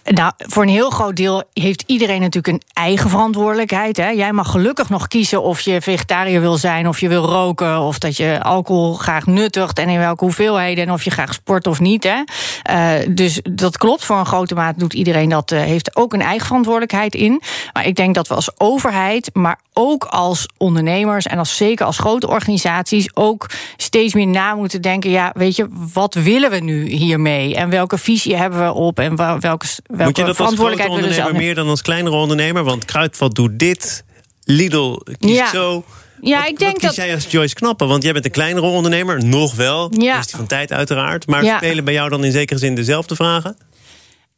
Nou, 0.03 0.31
voor 0.37 0.63
een 0.63 0.69
heel 0.69 0.89
groot 0.89 1.15
deel 1.15 1.43
heeft 1.53 1.83
iedereen 1.85 2.21
natuurlijk 2.21 2.47
een 2.47 2.61
eigen 2.73 3.09
verantwoordelijkheid. 3.09 3.97
Hè. 3.97 4.09
Jij 4.09 4.31
mag 4.31 4.51
gelukkig 4.51 4.89
nog 4.89 5.07
kiezen 5.07 5.41
of 5.41 5.61
je 5.61 5.81
vegetariër 5.81 6.41
wil 6.41 6.57
zijn, 6.57 6.87
of 6.87 6.99
je 6.99 7.07
wil 7.07 7.25
roken, 7.25 7.79
of 7.79 7.99
dat 7.99 8.17
je 8.17 8.43
alcohol 8.43 8.93
graag 8.93 9.25
nuttigt 9.25 9.79
en 9.79 9.89
in 9.89 9.99
welke 9.99 10.23
hoeveelheden, 10.23 10.87
en 10.87 10.93
of 10.93 11.03
je 11.03 11.09
graag 11.09 11.33
sport 11.33 11.67
of 11.67 11.79
niet. 11.79 12.03
Hè. 12.03 12.23
Eh, 12.63 13.07
dus 13.15 13.41
dat 13.51 13.77
klopt. 13.77 14.05
Voor 14.05 14.17
een 14.17 14.25
grote 14.25 14.55
mate 14.55 14.79
doet 14.79 14.93
iedereen 14.93 15.29
dat, 15.29 15.51
eh, 15.51 15.59
heeft 15.59 15.95
ook 15.95 16.13
een 16.13 16.21
eigen 16.21 16.47
verantwoordelijkheid 16.47 17.15
in. 17.15 17.41
Maar 17.73 17.85
ik 17.85 17.95
denk 17.95 18.15
dat 18.15 18.27
we 18.27 18.33
als 18.35 18.51
overheid, 18.57 19.29
maar 19.33 19.59
ook 19.73 20.03
als 20.03 20.47
ondernemers 20.57 21.25
en 21.25 21.37
als 21.37 21.57
zeker 21.57 21.85
als 21.85 21.97
grote 21.97 22.27
organisaties 22.27 23.15
ook 23.15 23.49
steeds 23.77 24.13
meer 24.13 24.27
na 24.27 24.55
moeten 24.55 24.81
denken. 24.81 25.09
Ja, 25.09 25.31
weet 25.33 25.55
je, 25.55 25.67
wat 25.93 26.13
willen 26.13 26.49
we 26.49 26.59
nu 26.59 26.87
hiermee? 26.87 27.55
En 27.55 27.69
welke 27.69 27.97
visie 27.97 28.35
hebben 28.35 28.65
we 28.65 28.73
op? 28.73 28.99
En 28.99 29.15
wel- 29.15 29.57
welke, 29.63 29.83
welke 29.85 30.03
Moet 30.03 30.17
je 30.17 30.21
dat 30.21 30.27
als 30.27 30.37
verantwoordelijkheid 30.37 30.91
we 30.91 31.13
zelf 31.13 31.15
ondernemer 31.15 31.45
meer 31.45 31.55
dan 31.55 31.67
als 31.67 31.81
kleinere 31.81 32.15
ondernemer? 32.15 32.63
Want 32.63 32.85
Kruidvat 32.85 33.35
doet 33.35 33.59
dit, 33.59 34.03
Lidl 34.43 34.99
kiest 35.19 35.33
Ja. 35.33 35.49
zo. 35.49 35.83
Ja, 36.21 36.39
wat, 36.39 36.49
ik 36.49 36.59
denk 36.59 36.81
dat. 36.81 36.95
jij 36.95 37.13
als 37.13 37.25
Joyce 37.29 37.55
Knappen? 37.55 37.87
Want 37.87 38.03
jij 38.03 38.13
bent 38.13 38.25
een 38.25 38.31
kleinere 38.31 38.65
ondernemer, 38.65 39.25
nog 39.25 39.55
wel. 39.55 39.91
Ja. 39.97 40.13
Kwestie 40.13 40.37
van 40.37 40.47
tijd 40.47 40.71
uiteraard. 40.71 41.27
Maar 41.27 41.43
Ja. 41.43 41.57
spelen 41.57 41.83
bij 41.83 41.93
jou 41.93 42.09
dan 42.09 42.23
in 42.23 42.31
zekere 42.31 42.59
zin 42.59 42.75
dezelfde 42.75 43.15
vragen? 43.15 43.57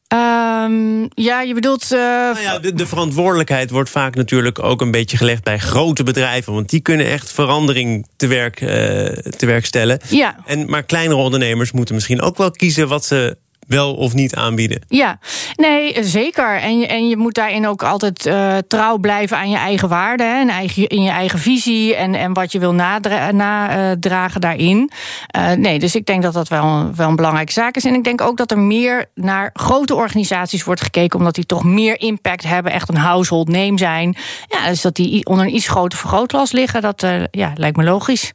Ehm, 0.07 1.07
ja, 1.13 1.41
je 1.41 1.53
bedoelt. 1.53 1.83
Uh, 1.83 1.99
nou 1.99 2.39
ja, 2.39 2.59
de, 2.59 2.73
de, 2.73 2.87
verantwoordelijkheid 2.87 3.69
wordt 3.69 3.89
vaak 3.89 4.15
natuurlijk 4.15 4.63
ook 4.63 4.81
een 4.81 4.91
beetje 4.91 5.17
gelegd 5.17 5.43
bij 5.43 5.59
grote 5.59 6.03
bedrijven. 6.03 6.53
Want 6.53 6.69
die 6.69 6.79
kunnen 6.79 7.05
echt 7.05 7.31
verandering 7.31 8.07
te 8.15 8.27
werk, 8.27 8.61
uh, 8.61 8.69
te 9.37 9.45
werk 9.45 9.65
stellen. 9.65 9.99
Ja. 10.09 10.35
En, 10.45 10.69
maar 10.69 10.83
kleinere 10.83 11.19
ondernemers 11.19 11.71
moeten 11.71 11.95
misschien 11.95 12.21
ook 12.21 12.37
wel 12.37 12.51
kiezen 12.51 12.87
wat 12.87 13.05
ze 13.05 13.37
wel 13.71 13.93
of 13.93 14.13
niet 14.13 14.35
aanbieden. 14.35 14.81
Ja, 14.87 15.19
nee, 15.55 16.03
zeker. 16.03 16.55
En 16.55 16.79
je, 16.79 16.87
en 16.87 17.07
je 17.07 17.17
moet 17.17 17.33
daarin 17.33 17.67
ook 17.67 17.83
altijd 17.83 18.25
uh, 18.25 18.57
trouw 18.67 18.97
blijven 18.97 19.37
aan 19.37 19.49
je 19.49 19.57
eigen 19.57 19.89
waarden. 19.89 20.39
En 20.39 20.49
eigen, 20.49 20.87
in 20.87 21.03
je 21.03 21.09
eigen 21.09 21.39
visie 21.39 21.95
en, 21.95 22.15
en 22.15 22.33
wat 22.33 22.51
je 22.51 22.59
wil 22.59 22.73
nadragen 22.73 23.35
na, 23.35 23.95
daarin. 24.39 24.91
Uh, 25.37 25.51
nee, 25.51 25.79
dus 25.79 25.95
ik 25.95 26.05
denk 26.05 26.23
dat 26.23 26.33
dat 26.33 26.47
wel, 26.47 26.89
wel 26.95 27.09
een 27.09 27.15
belangrijke 27.15 27.51
zaak 27.51 27.75
is. 27.75 27.85
En 27.85 27.93
ik 27.93 28.03
denk 28.03 28.21
ook 28.21 28.37
dat 28.37 28.51
er 28.51 28.59
meer 28.59 29.05
naar 29.15 29.49
grote 29.53 29.95
organisaties 29.95 30.63
wordt 30.63 30.81
gekeken... 30.81 31.19
omdat 31.19 31.35
die 31.35 31.45
toch 31.45 31.63
meer 31.63 31.99
impact 31.99 32.43
hebben, 32.43 32.71
echt 32.71 32.89
een 32.89 32.95
household 32.95 33.47
name 33.47 33.77
zijn. 33.77 34.15
Ja, 34.47 34.67
dus 34.67 34.81
dat 34.81 34.95
die 34.95 35.25
onder 35.25 35.45
een 35.45 35.55
iets 35.55 35.67
groter 35.67 35.97
vergrootglas 35.97 36.51
liggen, 36.51 36.81
dat 36.81 37.05
ja, 37.31 37.51
lijkt 37.55 37.77
me 37.77 37.83
logisch. 37.83 38.33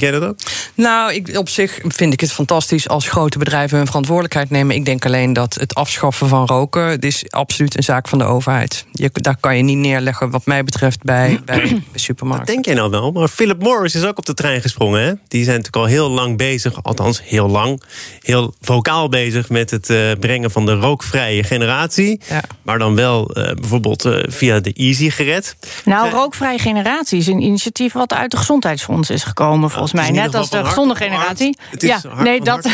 Denk 0.00 0.12
jij 0.12 0.20
dat 0.20 0.28
ook? 0.30 0.38
Nou, 0.74 1.12
ik, 1.12 1.36
op 1.36 1.48
zich 1.48 1.78
vind 1.82 2.12
ik 2.12 2.20
het 2.20 2.32
fantastisch 2.32 2.88
als 2.88 3.08
grote 3.08 3.38
bedrijven 3.38 3.76
hun 3.76 3.86
verantwoordelijkheid 3.86 4.50
nemen. 4.50 4.76
Ik 4.76 4.84
denk 4.84 5.04
alleen 5.04 5.32
dat 5.32 5.54
het 5.54 5.74
afschaffen 5.74 6.28
van 6.28 6.46
roken, 6.46 6.84
het 6.84 7.04
is 7.04 7.24
absoluut 7.30 7.76
een 7.76 7.82
zaak 7.82 8.08
van 8.08 8.18
de 8.18 8.24
overheid. 8.24 8.86
Je, 8.92 9.10
daar 9.12 9.36
kan 9.40 9.56
je 9.56 9.62
niet 9.62 9.76
neerleggen, 9.76 10.30
wat 10.30 10.46
mij 10.46 10.64
betreft, 10.64 11.02
bij, 11.02 11.40
bij 11.44 11.82
supermarkten. 11.94 12.46
Dat 12.46 12.54
denk 12.54 12.64
jij 12.64 12.74
nou 12.74 12.90
wel? 12.90 13.12
Maar 13.12 13.28
Philip 13.28 13.62
Morris 13.62 13.94
is 13.94 14.04
ook 14.04 14.18
op 14.18 14.26
de 14.26 14.34
trein 14.34 14.60
gesprongen. 14.60 15.02
Hè? 15.02 15.12
Die 15.28 15.44
zijn 15.44 15.56
natuurlijk 15.56 15.76
al 15.76 15.84
heel 15.84 16.10
lang 16.10 16.36
bezig, 16.36 16.82
althans 16.82 17.22
heel 17.24 17.48
lang, 17.48 17.82
heel 18.20 18.54
vocaal 18.60 19.08
bezig 19.08 19.48
met 19.48 19.70
het 19.70 19.88
uh, 19.90 20.12
brengen 20.20 20.50
van 20.50 20.66
de 20.66 20.74
rookvrije 20.74 21.42
generatie. 21.42 22.20
Ja. 22.28 22.42
Maar 22.62 22.78
dan 22.78 22.94
wel 22.94 23.38
uh, 23.38 23.52
bijvoorbeeld 23.52 24.06
uh, 24.06 24.18
via 24.26 24.60
de 24.60 24.72
e-sigaret. 24.74 25.56
Nou, 25.84 26.10
rookvrije 26.10 26.58
generatie 26.58 27.18
is 27.18 27.26
een 27.26 27.42
initiatief 27.42 27.92
wat 27.92 28.12
uit 28.12 28.30
de 28.30 28.36
gezondheidsfonds 28.36 29.10
is 29.10 29.24
gekomen 29.24 29.70
volgens 29.88 30.14
mij. 30.14 30.22
Net 30.24 30.34
als 30.34 30.50
de 30.50 30.64
gezonde 30.64 30.94
generatie. 30.94 31.56
Het 31.70 31.82
is 31.82 31.88
ja, 31.88 32.22
nee, 32.22 32.40
dat. 32.40 32.68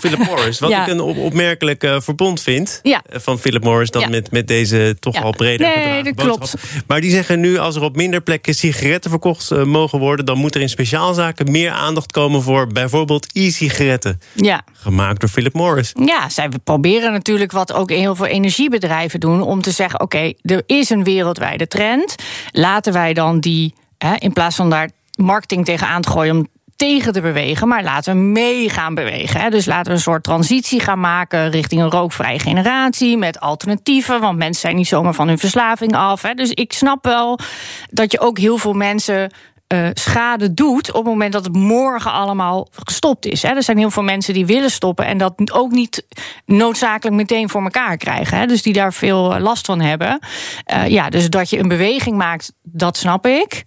Philip 0.00 0.18
Morris. 0.18 0.58
Wat 0.58 0.70
ja. 0.74 0.82
ik 0.82 0.92
een 0.92 1.00
opmerkelijk 1.00 1.84
uh, 1.84 2.00
verbond 2.00 2.40
vind 2.40 2.80
ja. 2.82 3.02
van 3.10 3.38
Philip 3.38 3.64
Morris 3.64 3.90
dan 3.90 4.10
met, 4.10 4.30
met 4.30 4.48
deze 4.48 4.96
toch 5.00 5.22
al 5.22 5.30
breder 5.30 5.76
Nee, 5.76 6.02
dat 6.02 6.14
klopt. 6.14 6.54
Maar 6.86 7.00
die 7.00 7.10
zeggen 7.10 7.40
nu, 7.40 7.58
als 7.58 7.76
er 7.76 7.82
op 7.82 7.96
minder 7.96 8.20
plekken 8.20 8.54
sigaretten 8.54 9.10
verkocht 9.10 9.50
uh, 9.50 9.62
mogen 9.62 9.98
worden, 9.98 10.26
dan 10.26 10.38
moet 10.38 10.54
er 10.54 10.60
in 10.60 10.68
speciaalzaken 10.68 11.50
meer 11.50 11.70
aandacht 11.70 12.12
komen 12.12 12.42
voor 12.42 12.66
bijvoorbeeld 12.66 13.26
e-sigaretten. 13.32 14.20
Ja. 14.32 14.62
Gemaakt 14.72 15.20
door 15.20 15.28
Philip 15.28 15.52
Morris. 15.52 15.92
Ja, 16.04 16.28
zij 16.28 16.48
proberen 16.64 17.12
natuurlijk 17.12 17.52
wat 17.52 17.72
ook 17.72 17.90
heel 17.90 18.14
veel 18.14 18.26
energiebedrijven 18.26 19.20
doen 19.20 19.42
om 19.42 19.62
te 19.62 19.70
zeggen: 19.70 20.00
oké, 20.00 20.32
er 20.42 20.62
is 20.66 20.90
een 20.90 21.04
wereldwijde 21.04 21.68
trend. 21.68 22.14
Laten 22.50 22.92
wij 22.92 23.14
dan 23.14 23.40
die, 23.40 23.74
hè, 23.98 24.14
in 24.18 24.32
plaats 24.32 24.56
van 24.56 24.70
daar 24.70 24.90
marketing 25.16 25.64
tegenaan 25.64 26.02
te 26.02 26.10
gooien 26.10 26.36
om 26.36 26.46
tegen 26.76 27.12
te 27.12 27.20
bewegen, 27.20 27.68
maar 27.68 27.82
laten 27.82 28.14
we 28.14 28.20
mee 28.20 28.68
gaan 28.68 28.94
bewegen. 28.94 29.40
Hè. 29.40 29.50
Dus 29.50 29.66
laten 29.66 29.86
we 29.86 29.92
een 29.92 30.02
soort 30.02 30.22
transitie 30.22 30.80
gaan 30.80 31.00
maken 31.00 31.50
richting 31.50 31.80
een 31.80 31.90
rookvrije 31.90 32.38
generatie 32.38 33.18
met 33.18 33.40
alternatieven, 33.40 34.20
want 34.20 34.38
mensen 34.38 34.60
zijn 34.60 34.76
niet 34.76 34.88
zomaar 34.88 35.14
van 35.14 35.28
hun 35.28 35.38
verslaving 35.38 35.96
af. 35.96 36.22
Hè. 36.22 36.34
Dus 36.34 36.50
ik 36.50 36.72
snap 36.72 37.04
wel 37.04 37.38
dat 37.90 38.12
je 38.12 38.20
ook 38.20 38.38
heel 38.38 38.58
veel 38.58 38.72
mensen 38.72 39.30
uh, 39.68 39.88
schade 39.92 40.54
doet 40.54 40.88
op 40.88 40.94
het 40.94 41.04
moment 41.04 41.32
dat 41.32 41.44
het 41.44 41.56
morgen 41.56 42.12
allemaal 42.12 42.68
gestopt 42.84 43.26
is. 43.26 43.42
Hè. 43.42 43.48
Er 43.48 43.62
zijn 43.62 43.78
heel 43.78 43.90
veel 43.90 44.02
mensen 44.02 44.34
die 44.34 44.46
willen 44.46 44.70
stoppen 44.70 45.06
en 45.06 45.18
dat 45.18 45.52
ook 45.52 45.70
niet 45.70 46.06
noodzakelijk 46.46 47.16
meteen 47.16 47.48
voor 47.48 47.62
elkaar 47.62 47.96
krijgen. 47.96 48.38
Hè. 48.38 48.46
Dus 48.46 48.62
die 48.62 48.72
daar 48.72 48.92
veel 48.92 49.38
last 49.38 49.66
van 49.66 49.80
hebben. 49.80 50.18
Uh, 50.72 50.88
ja, 50.88 51.08
dus 51.08 51.30
dat 51.30 51.50
je 51.50 51.58
een 51.58 51.68
beweging 51.68 52.16
maakt, 52.16 52.52
dat 52.62 52.96
snap 52.96 53.26
ik. 53.26 53.64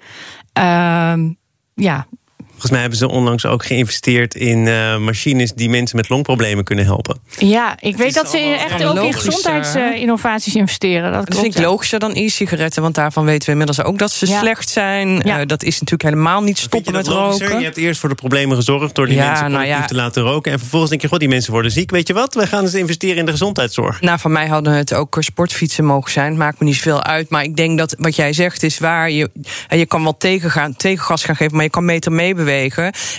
Uh, 0.58 1.36
ja, 1.78 2.08
Volgens 2.60 2.72
mij 2.72 2.82
hebben 2.82 2.98
ze 3.00 3.18
onlangs 3.18 3.46
ook 3.46 3.66
geïnvesteerd 3.66 4.36
in 4.36 4.66
uh, 4.66 4.98
machines 4.98 5.54
die 5.54 5.70
mensen 5.70 5.96
met 5.96 6.10
longproblemen 6.10 6.64
kunnen 6.64 6.86
helpen. 6.86 7.20
Ja, 7.38 7.76
ik 7.80 7.98
weet 7.98 8.14
dat 8.14 8.30
ze 8.30 8.38
echt 8.38 8.84
ook 8.86 9.04
in 9.04 9.14
gezondheidsinnovaties 9.14 10.56
investeren. 10.56 11.12
Dat, 11.12 11.28
dat 11.28 11.40
vind 11.40 11.56
ik 11.56 11.62
logischer 11.64 12.00
dan 12.00 12.12
e-sigaretten, 12.16 12.82
want 12.82 12.96
daarvan 12.96 13.26
weten 13.26 13.46
we 13.46 13.52
inmiddels 13.52 13.84
ook 13.84 13.98
dat 13.98 14.12
ze 14.12 14.28
Ja. 14.28 14.40
slecht 14.40 14.70
zijn. 14.70 15.22
Ja. 15.26 15.40
Uh, 15.40 15.46
dat 15.46 15.64
is 15.64 15.74
natuurlijk 15.74 16.04
helemaal 16.04 16.42
niet 16.42 16.58
stoppen 16.58 16.94
met 16.94 17.08
logischer? 17.08 17.46
roken. 17.46 17.60
Je 17.60 17.66
hebt 17.66 17.78
eerst 17.78 18.00
voor 18.00 18.10
de 18.10 18.16
problemen 18.16 18.56
gezorgd 18.56 18.96
door 18.96 19.06
die 19.06 19.16
Ja, 19.16 19.26
mensen 19.28 19.52
nou 19.52 19.64
collectief 19.64 19.86
te 19.88 19.96
laten 19.96 20.24
roken. 20.24 20.52
En 20.52 20.60
vervolgens 20.60 20.90
denk 20.90 21.02
je, 21.02 21.08
god, 21.08 21.20
die 21.20 21.30
mensen 21.30 21.52
worden 21.52 21.72
ziek. 21.72 21.92
Weet 21.92 22.08
je 22.08 22.14
wat? 22.14 22.34
We 22.34 22.48
gaan 22.48 22.64
eens 22.64 22.74
investeren 22.74 23.18
in 23.18 23.26
de 23.26 23.32
gezondheidszorg. 23.32 24.02
Nou, 24.02 24.20
van 24.20 24.32
mij 24.32 24.48
hadden 24.48 24.74
het 24.74 24.94
ook 24.94 25.18
sportfietsen 25.20 25.86
mogen 25.86 26.12
zijn. 26.12 26.30
Het 26.30 26.38
maakt 26.38 26.60
me 26.60 26.66
niet 26.66 26.76
zoveel 26.76 27.04
uit. 27.04 27.30
Maar 27.30 27.44
ik 27.44 27.56
denk 27.56 27.78
dat 27.78 27.96
wat 28.00 28.16
jij 28.16 28.34
zegt 28.34 28.64
is 28.64 28.80
waar. 28.80 29.12
Je, 29.12 29.30
je 29.70 29.86
kan 29.86 30.04
wel 30.04 30.18
tegengaan, 30.18 30.76
tegengas 30.76 31.24
gaan 31.24 31.36
geven, 31.36 31.56
maar 31.56 31.64
je 31.64 31.70
kan 31.70 31.86
meter 31.86 32.12
meebewegen. 32.12 32.46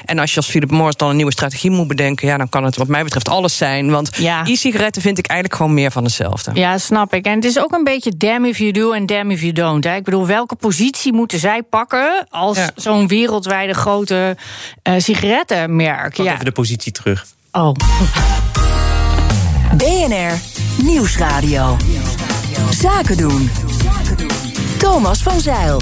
En 0.05 0.19
als 0.19 0.31
je 0.31 0.37
als 0.37 0.47
Philip 0.49 0.71
Morris 0.71 0.97
dan 0.97 1.09
een 1.11 1.17
nieuwe 1.17 1.33
strategie 1.33 1.71
moet 1.71 1.89
bedenken, 1.89 2.29
ja, 2.29 2.37
dan 2.37 2.49
kan 2.49 2.65
het 2.65 2.77
wat 2.77 2.89
mij 2.89 3.03
betreft 3.05 3.29
alles 3.29 3.57
zijn. 3.57 3.91
Want 3.91 4.11
Ja. 4.17 4.45
e-sigaretten 4.47 5.03
vind 5.03 5.19
ik 5.19 5.27
eigenlijk 5.27 5.61
gewoon 5.61 5.75
meer 5.75 5.91
van 5.91 6.05
hetzelfde. 6.05 6.51
Ja, 6.55 6.79
snap 6.79 7.15
ik. 7.15 7.25
En 7.25 7.35
het 7.35 7.45
is 7.45 7.59
ook 7.59 7.73
een 7.73 7.85
beetje 7.85 8.13
damn 8.17 8.45
if 8.45 8.59
you 8.59 8.71
do 8.73 8.93
en 8.93 9.07
damn 9.07 9.31
if 9.31 9.41
you 9.41 9.53
don't. 9.53 9.85
Hè. 9.85 9.95
Ik 9.95 10.05
bedoel, 10.05 10.27
welke 10.27 10.55
positie 10.55 11.13
moeten 11.13 11.39
zij 11.39 11.63
pakken 11.63 12.27
als 12.31 12.57
Ja. 12.57 12.71
zo'n 12.77 13.07
wereldwijde 13.09 13.75
grote 13.75 14.37
eh, 14.83 14.95
sigarettenmerk? 14.99 16.15
Pak 16.17 16.27
Ja. 16.27 16.33
even 16.33 16.45
de 16.45 16.53
positie 16.53 16.93
terug. 16.93 17.27
Oh. 17.53 17.73
BNR 19.77 20.33
Nieuwsradio. 20.83 21.77
Zaken 22.81 23.17
doen. 23.17 23.51
Thomas 24.79 25.23
van 25.23 25.41
Zeil. 25.41 25.81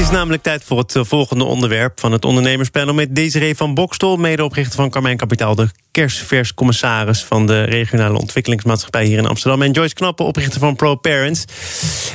Het 0.00 0.08
is 0.08 0.14
namelijk 0.14 0.42
tijd 0.42 0.64
voor 0.64 0.78
het 0.78 0.96
eh, 0.96 1.04
volgende 1.04 1.44
onderwerp 1.44 2.00
van 2.00 2.12
het 2.12 2.24
ondernemerspanel... 2.24 2.94
met 2.94 3.14
Desiree 3.16 3.54
van 3.54 3.74
Bokstol, 3.74 4.16
medeoprichter 4.16 4.76
van 4.76 4.90
Carmijn 4.90 5.16
Kapitaal... 5.16 5.54
de 5.54 5.68
kerstvers 5.90 6.54
commissaris 6.54 7.24
van 7.24 7.46
de 7.46 7.62
regionale 7.62 8.18
ontwikkelingsmaatschappij 8.18 9.04
hier 9.04 9.18
in 9.18 9.26
Amsterdam... 9.26 9.62
en 9.62 9.70
Joyce 9.70 9.94
Knappen, 9.94 10.24
oprichter 10.24 10.60
van 10.60 10.76
ProParents. 10.76 11.44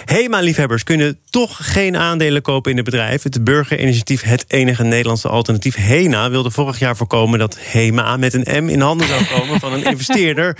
HEMA-liefhebbers 0.06 0.84
kunnen 0.84 1.20
toch 1.30 1.58
geen 1.74 1.98
aandelen 1.98 2.42
kopen 2.42 2.72
in 2.72 2.78
het 2.78 2.86
bedrijf. 2.86 3.24
Het 3.24 3.44
burgerinitiatief 3.44 4.22
Het 4.22 4.46
Enige 4.48 4.84
Nederlandse 4.84 5.28
Alternatief 5.28 5.76
HENA... 5.76 6.30
wilde 6.30 6.52
vorig 6.52 6.80
jaar 6.80 6.96
voorkomen 6.96 7.40
dat 7.40 7.58
HEMA 7.60 8.18
met 8.18 8.34
een 8.34 8.66
M 8.66 8.70
in 8.70 8.82
handen 8.82 9.08
zou 9.08 9.24
komen... 9.26 9.60
van 9.60 9.74
een 9.74 9.84
investeerder 9.92 10.58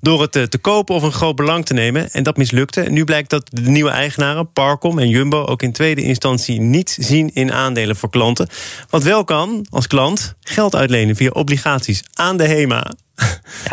door 0.00 0.20
het 0.20 0.36
eh, 0.36 0.42
te 0.42 0.58
kopen 0.58 0.94
of 0.94 1.02
een 1.02 1.12
groot 1.12 1.36
belang 1.36 1.66
te 1.66 1.74
nemen. 1.74 2.10
En 2.10 2.22
dat 2.22 2.36
mislukte. 2.36 2.80
En 2.80 2.92
nu 2.92 3.04
blijkt 3.04 3.30
dat 3.30 3.48
de 3.52 3.70
nieuwe 3.70 3.90
eigenaren, 3.90 4.52
Parcom 4.52 4.98
en 4.98 5.08
Jumbo... 5.08 5.44
ook 5.44 5.62
in 5.62 5.72
tweede 5.72 6.02
instantie 6.02 6.60
niet 6.70 6.96
zien 7.00 7.30
in 7.34 7.52
aandelen 7.52 7.96
voor 7.96 8.10
klanten. 8.10 8.48
Wat 8.90 9.02
wel 9.02 9.24
kan, 9.24 9.66
als 9.70 9.86
klant, 9.86 10.34
geld 10.40 10.74
uitlenen 10.74 11.16
via 11.16 11.30
obligaties 11.30 12.02
aan 12.14 12.36
de 12.36 12.46
HEMA. 12.46 12.90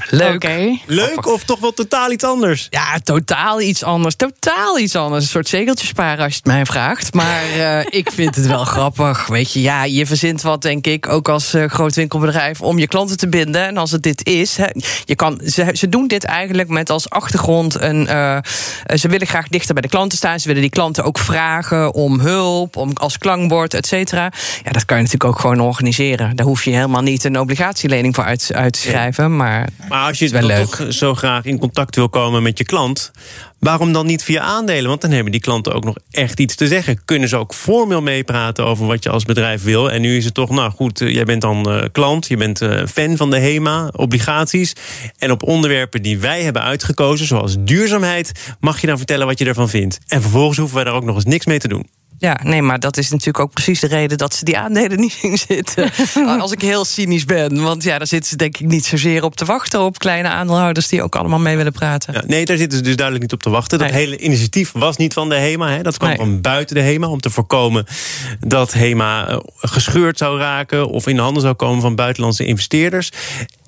Leuk. 0.10 0.44
Leuk 0.86 1.26
of 1.28 1.44
toch 1.44 1.60
wel 1.60 1.72
totaal 1.74 2.12
iets 2.12 2.24
anders? 2.24 2.68
Ja, 2.70 3.00
totaal 3.04 3.62
iets 3.62 3.84
anders. 3.84 4.16
Totaal 4.16 4.80
iets 4.80 4.96
anders. 4.96 5.24
Een 5.24 5.30
soort 5.30 5.48
zegeltje 5.48 5.88
sparen 5.88 6.24
als 6.24 6.34
je 6.34 6.40
het 6.44 6.48
mij 6.54 6.66
vraagt. 6.66 7.14
Maar 7.14 7.44
eh, 7.60 7.86
ik 7.90 8.12
vind 8.12 8.36
het 8.36 8.48
wel 8.48 8.66
grappig. 8.66 9.28
Weet 9.28 9.52
je, 9.54 9.62
ja, 9.62 9.84
je 9.84 10.06
verzint 10.06 10.42
wat, 10.42 10.62
denk 10.62 10.88
ik, 10.88 11.10
ook 11.10 11.30
als 11.30 11.54
eh, 11.54 11.66
groot 11.66 11.96
winkelbedrijf, 11.96 12.62
om 12.62 12.80
je 12.80 12.88
klanten 12.88 13.18
te 13.18 13.28
binden. 13.28 13.68
En 13.68 13.78
als 13.78 13.92
het 13.92 14.04
dit 14.04 14.26
is, 14.28 14.58
hè, 14.58 14.68
je 15.06 15.16
kan, 15.16 15.42
ze, 15.46 15.70
ze 15.74 15.90
doen 15.90 16.08
dit 16.08 16.24
eigenlijk 16.24 16.70
met 16.70 16.90
als 16.90 17.10
achtergrond 17.10 17.82
een. 17.82 18.08
eh, 18.08 18.36
eh, 18.38 18.42
ze 18.96 19.08
willen 19.08 19.28
graag 19.28 19.48
dichter 19.48 19.74
bij 19.74 19.82
de 19.84 19.90
klanten 19.90 20.18
staan. 20.18 20.40
Ze 20.40 20.48
willen 20.48 20.62
die 20.62 20.72
klanten 20.72 21.04
ook 21.04 21.18
vragen 21.20 21.94
om 21.94 22.20
hulp, 22.20 22.76
om 22.76 22.92
als 22.94 23.18
klankbord, 23.18 23.74
et 23.74 23.88
cetera. 23.88 24.32
Ja, 24.64 24.72
dat 24.72 24.86
kan 24.86 24.98
je 24.98 25.04
natuurlijk 25.04 25.34
ook 25.34 25.40
gewoon 25.40 25.60
organiseren. 25.60 26.36
Daar 26.36 26.46
hoef 26.46 26.64
je 26.64 26.72
helemaal 26.72 27.02
niet 27.02 27.24
een 27.24 27.40
obligatielening 27.40 28.16
voor 28.16 28.24
uit, 28.24 28.50
uit 28.54 28.74
te 28.74 28.80
schrijven. 28.80 29.31
Maar, 29.36 29.70
Maar 29.90 30.08
als 30.08 30.20
je 30.20 30.30
wel 30.30 30.42
leuk. 30.42 30.66
toch 30.66 30.94
zo 30.94 31.16
graag 31.16 31.46
in 31.46 31.60
contact 31.60 31.96
wil 31.96 32.10
komen 32.10 32.44
met 32.44 32.58
je 32.58 32.64
klant... 32.64 33.12
waarom 33.60 33.94
dan 33.94 34.06
niet 34.06 34.24
via 34.24 34.42
aandelen? 34.42 34.90
Want 34.90 35.02
dan 35.02 35.12
hebben 35.12 35.32
die 35.32 35.42
klanten 35.42 35.74
ook 35.74 35.84
nog 35.84 35.96
echt 36.12 36.40
iets 36.40 36.56
te 36.56 36.68
zeggen. 36.68 37.06
Kunnen 37.06 37.30
ze 37.30 37.38
ook 37.38 37.54
formeel 37.54 38.02
meepraten 38.02 38.66
over 38.66 38.86
wat 38.86 39.04
je 39.04 39.10
als 39.10 39.26
bedrijf 39.26 39.64
wil. 39.64 39.92
En 39.92 40.02
nu 40.02 40.18
is 40.18 40.26
het 40.26 40.34
toch, 40.34 40.50
nou 40.50 40.72
goed, 40.72 41.02
eh, 41.02 41.14
jij 41.14 41.24
bent 41.24 41.42
dan 41.42 41.72
eh, 41.72 41.84
klant... 41.92 42.28
je 42.28 42.38
bent 42.38 42.62
eh, 42.62 42.86
fan 42.86 43.18
van 43.18 43.30
de 43.30 43.40
HEMA, 43.40 43.90
obligaties... 43.92 44.74
en 45.18 45.32
op 45.32 45.44
onderwerpen 45.44 46.02
die 46.02 46.20
wij 46.20 46.44
hebben 46.44 46.62
uitgekozen, 46.62 47.28
zoals 47.28 47.56
duurzaamheid... 47.60 48.56
mag 48.60 48.82
je 48.82 48.88
dan 48.88 48.98
vertellen 48.98 49.28
wat 49.28 49.40
je 49.40 49.46
ervan 49.46 49.70
vindt. 49.70 50.00
En 50.08 50.22
vervolgens 50.22 50.58
hoeven 50.58 50.76
wij 50.76 50.86
daar 50.86 50.94
ook 50.94 51.06
nog 51.06 51.16
eens 51.16 51.26
niks 51.26 51.46
mee 51.46 51.60
te 51.60 51.68
doen. 51.68 52.01
Ja, 52.22 52.40
nee, 52.44 52.62
maar 52.62 52.80
dat 52.80 52.98
is 52.98 53.10
natuurlijk 53.10 53.40
ook 53.40 53.52
precies 53.54 53.80
de 53.80 53.88
reden 53.88 54.18
dat 54.18 54.36
ze 54.36 54.46
die 54.46 54.58
aandelen 54.58 55.00
niet 55.00 55.18
in 55.22 55.38
zitten. 55.38 55.92
Als 56.42 56.52
ik 56.52 56.62
heel 56.62 56.86
cynisch 56.86 57.26
ben. 57.26 57.62
Want 57.64 57.84
ja, 57.84 57.98
daar 57.98 58.08
zitten 58.08 58.30
ze 58.30 58.36
denk 58.36 58.58
ik 58.58 58.68
niet 58.68 58.86
zozeer 58.86 59.24
op 59.24 59.36
te 59.36 59.46
wachten 59.46 59.82
op 59.82 60.00
kleine 60.00 60.28
aandeelhouders 60.28 60.88
die 60.88 61.04
ook 61.04 61.16
allemaal 61.16 61.40
mee 61.40 61.58
willen 61.58 61.72
praten. 61.72 62.14
Ja, 62.14 62.24
nee, 62.28 62.46
daar 62.46 62.58
zitten 62.58 62.78
ze 62.78 62.84
dus 62.84 62.96
duidelijk 62.96 63.26
niet 63.26 63.34
op 63.34 63.44
te 63.44 63.50
wachten. 63.50 63.80
Dat 63.80 63.92
Nee. 63.92 63.98
hele 64.00 64.18
initiatief 64.18 64.72
was 64.72 64.98
niet 64.98 65.14
van 65.14 65.30
de 65.30 65.36
HEMA. 65.36 65.70
Hè. 65.70 65.82
Dat 65.82 65.98
kwam 65.98 66.10
Nee. 66.10 66.18
van 66.18 66.42
buiten 66.42 66.76
de 66.76 66.82
HEMA. 66.82 67.08
Om 67.08 67.20
te 67.22 67.30
voorkomen 67.30 67.86
dat 68.40 68.74
HEMA 68.74 69.28
eh, 69.28 69.38
gescheurd 69.56 70.18
zou 70.18 70.40
raken. 70.40 70.88
Of 70.90 71.08
in 71.08 71.16
de 71.16 71.22
handen 71.22 71.42
zou 71.42 71.54
komen 71.54 71.82
van 71.82 71.96
buitenlandse 71.96 72.46
investeerders. 72.46 73.12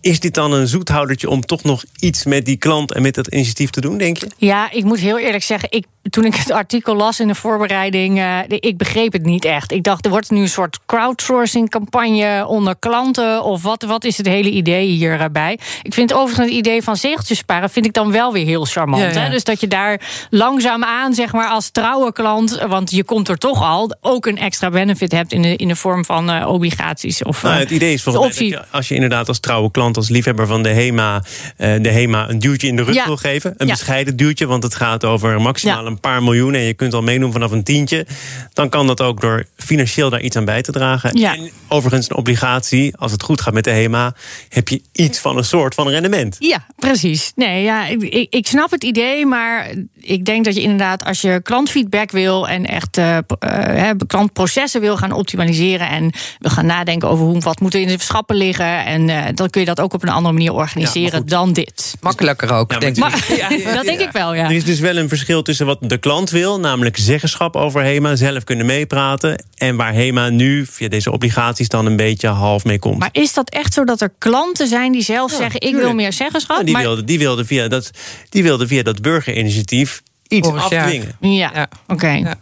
Is 0.03 0.19
dit 0.19 0.33
dan 0.33 0.51
een 0.51 0.67
zoethoudertje 0.67 1.29
om 1.29 1.45
toch 1.45 1.63
nog 1.63 1.83
iets 1.99 2.23
met 2.25 2.45
die 2.45 2.57
klant 2.57 2.93
en 2.93 3.01
met 3.01 3.15
dat 3.15 3.27
initiatief 3.27 3.69
te 3.69 3.81
doen, 3.81 3.97
denk 3.97 4.17
je? 4.17 4.27
Ja, 4.37 4.71
ik 4.71 4.83
moet 4.83 4.99
heel 4.99 5.19
eerlijk 5.19 5.43
zeggen, 5.43 5.71
ik, 5.71 5.85
toen 6.09 6.25
ik 6.25 6.35
het 6.35 6.51
artikel 6.51 6.95
las 6.95 7.19
in 7.19 7.27
de 7.27 7.35
voorbereiding, 7.35 8.17
uh, 8.17 8.39
ik 8.47 8.77
begreep 8.77 9.13
het 9.13 9.25
niet 9.25 9.45
echt. 9.45 9.71
Ik 9.71 9.83
dacht, 9.83 10.05
er 10.05 10.11
wordt 10.11 10.31
nu 10.31 10.41
een 10.41 10.49
soort 10.49 10.79
crowdsourcing 10.85 11.69
campagne 11.69 12.45
onder 12.47 12.75
klanten. 12.79 13.43
Of 13.43 13.61
wat, 13.61 13.83
wat 13.83 14.03
is 14.03 14.17
het 14.17 14.25
hele 14.25 14.49
idee 14.49 14.87
hierbij? 14.87 15.59
Ik 15.81 15.93
vind 15.93 16.13
overigens 16.13 16.47
het 16.47 16.57
idee 16.57 16.83
van 16.83 16.95
zegeltjes 16.95 17.37
sparen, 17.37 17.69
vind 17.69 17.85
ik 17.85 17.93
dan 17.93 18.11
wel 18.11 18.33
weer 18.33 18.45
heel 18.45 18.65
charmant. 18.65 19.03
Ja, 19.03 19.09
ja. 19.09 19.19
Hè? 19.19 19.29
Dus 19.29 19.43
dat 19.43 19.59
je 19.59 19.67
daar 19.67 20.01
langzaam 20.29 20.83
aan, 20.83 21.13
zeg 21.13 21.33
maar, 21.33 21.47
als 21.47 21.69
trouwe 21.69 22.13
klant, 22.13 22.63
want 22.67 22.91
je 22.91 23.03
komt 23.03 23.29
er 23.29 23.37
toch 23.37 23.63
al, 23.63 23.95
ook 24.01 24.25
een 24.25 24.37
extra 24.37 24.69
benefit 24.69 25.11
hebt 25.11 25.31
in 25.31 25.41
de, 25.41 25.55
in 25.55 25.67
de 25.67 25.75
vorm 25.75 26.05
van 26.05 26.35
uh, 26.35 26.47
obligaties. 26.47 27.23
Of, 27.23 27.43
nou, 27.43 27.59
het 27.59 27.71
idee 27.71 27.93
is 27.93 28.03
volgens 28.03 28.39
mij 28.39 28.49
dat 28.49 28.59
je, 28.59 28.65
als 28.71 28.87
je 28.87 28.95
inderdaad 28.95 29.27
als 29.27 29.39
trouwe 29.39 29.71
klant, 29.71 29.92
als 29.97 30.09
liefhebber 30.09 30.47
van 30.47 30.63
de 30.63 30.69
HEMA, 30.69 31.23
uh, 31.57 31.75
de 31.81 31.89
HEMA 31.89 32.29
een 32.29 32.39
duwtje 32.39 32.67
in 32.67 32.75
de 32.75 32.83
rug 32.83 32.95
ja. 32.95 33.05
wil 33.05 33.17
geven. 33.17 33.53
Een 33.57 33.67
bescheiden 33.67 34.15
duwtje, 34.15 34.45
want 34.45 34.63
het 34.63 34.75
gaat 34.75 35.05
over 35.05 35.41
maximaal 35.41 35.85
een 35.85 35.99
paar 35.99 36.23
miljoen 36.23 36.53
en 36.53 36.61
je 36.61 36.73
kunt 36.73 36.93
al 36.93 37.01
meedoen 37.01 37.31
vanaf 37.31 37.51
een 37.51 37.63
tientje. 37.63 38.05
Dan 38.53 38.69
kan 38.69 38.87
dat 38.87 39.01
ook 39.01 39.21
door 39.21 39.45
financieel 39.57 40.09
daar 40.09 40.21
iets 40.21 40.35
aan 40.35 40.45
bij 40.45 40.61
te 40.61 40.71
dragen. 40.71 41.11
En 41.11 41.49
overigens 41.67 42.09
een 42.09 42.15
obligatie, 42.15 42.97
als 42.97 43.11
het 43.11 43.23
goed 43.23 43.41
gaat 43.41 43.53
met 43.53 43.63
de 43.63 43.71
HEMA, 43.71 44.13
heb 44.49 44.67
je 44.67 44.81
iets 44.91 45.19
van 45.19 45.37
een 45.37 45.45
soort 45.45 45.73
van 45.73 45.89
rendement. 45.89 46.35
Ja, 46.39 46.65
precies. 46.75 47.31
Nee, 47.35 47.63
ja, 47.63 47.87
ik, 47.87 48.27
ik 48.29 48.47
snap 48.47 48.71
het 48.71 48.83
idee, 48.83 49.25
maar 49.25 49.69
ik 49.99 50.25
denk 50.25 50.45
dat 50.45 50.55
je 50.55 50.61
inderdaad, 50.61 51.03
als 51.05 51.21
je 51.21 51.39
klantfeedback 51.43 52.11
wil 52.11 52.47
en 52.47 52.65
echt 52.65 52.97
uh, 52.97 53.17
uh, 53.39 53.89
klantprocessen 54.07 54.81
wil 54.81 54.97
gaan 54.97 55.11
optimaliseren 55.11 55.89
en 55.89 56.11
wil 56.39 56.51
gaan 56.51 56.65
nadenken 56.65 57.09
over 57.09 57.25
hoe 57.25 57.39
wat 57.39 57.59
moet 57.59 57.73
er 57.73 57.81
in 57.81 57.87
de 57.87 57.95
schappen 57.99 58.35
liggen, 58.35 58.85
en 58.85 59.07
uh, 59.09 59.23
dan 59.33 59.49
kun 59.49 59.61
je 59.61 59.67
dat 59.67 59.81
ook 59.81 59.82
op 59.91 60.03
een 60.03 60.09
andere 60.09 60.33
manier 60.33 60.53
organiseren 60.53 61.19
ja, 61.19 61.25
dan 61.25 61.53
dit. 61.53 61.95
Makkelijker 62.01 62.53
ook, 62.53 62.71
ja, 62.71 62.79
denk 62.79 62.97
ik. 62.97 63.03
Ja, 63.37 63.73
dat 63.73 63.85
denk 63.85 63.99
ik 63.99 64.11
wel, 64.11 64.33
ja. 64.33 64.43
Er 64.43 64.51
is 64.51 64.63
dus 64.63 64.79
wel 64.79 64.97
een 64.97 65.09
verschil 65.09 65.41
tussen 65.41 65.65
wat 65.65 65.77
de 65.81 65.97
klant 65.97 66.29
wil, 66.29 66.59
namelijk 66.59 66.97
zeggenschap 66.97 67.55
over 67.55 67.81
HEMA, 67.81 68.15
zelf 68.15 68.43
kunnen 68.43 68.65
meepraten, 68.65 69.45
en 69.57 69.75
waar 69.75 69.93
HEMA 69.93 70.29
nu 70.29 70.65
via 70.65 70.87
deze 70.87 71.11
obligaties 71.11 71.67
dan 71.67 71.85
een 71.85 71.95
beetje 71.95 72.27
half 72.27 72.63
mee 72.63 72.79
komt. 72.79 72.99
Maar 72.99 73.09
is 73.11 73.33
dat 73.33 73.49
echt 73.49 73.73
zo 73.73 73.83
dat 73.83 74.01
er 74.01 74.13
klanten 74.17 74.67
zijn 74.67 74.91
die 74.91 75.03
zelf 75.03 75.31
zeggen: 75.31 75.61
ik 75.61 75.75
wil 75.75 75.93
meer 75.93 76.13
zeggenschap? 76.13 76.63
die, 76.63 76.73
maar... 76.73 76.81
wilden, 76.81 77.05
die, 77.05 77.19
wilden 77.19 77.45
via 77.45 77.67
dat, 77.67 77.91
die 78.29 78.43
wilden 78.43 78.67
via 78.67 78.83
dat 78.83 79.01
burgerinitiatief 79.01 80.01
iets 80.27 80.47
afdwingen. 80.47 81.15
Ja, 81.19 81.51
ja. 81.53 81.67
oké. 81.87 81.93
Okay. 81.93 82.35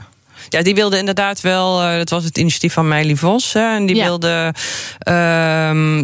Ja. 0.51 0.61
Die 0.61 0.75
wilde 0.75 0.97
inderdaad 0.97 1.41
wel. 1.41 1.83
Uh, 1.83 1.97
dat 1.97 2.09
was 2.09 2.23
het 2.23 2.37
initiatief 2.37 2.73
van 2.73 2.87
Meili 2.87 3.17
Vos. 3.17 3.53
Hè, 3.53 3.75
en 3.75 3.85
die 3.85 3.95
ja. 3.95 4.03
wilde 4.03 4.53
uh, 5.07 5.13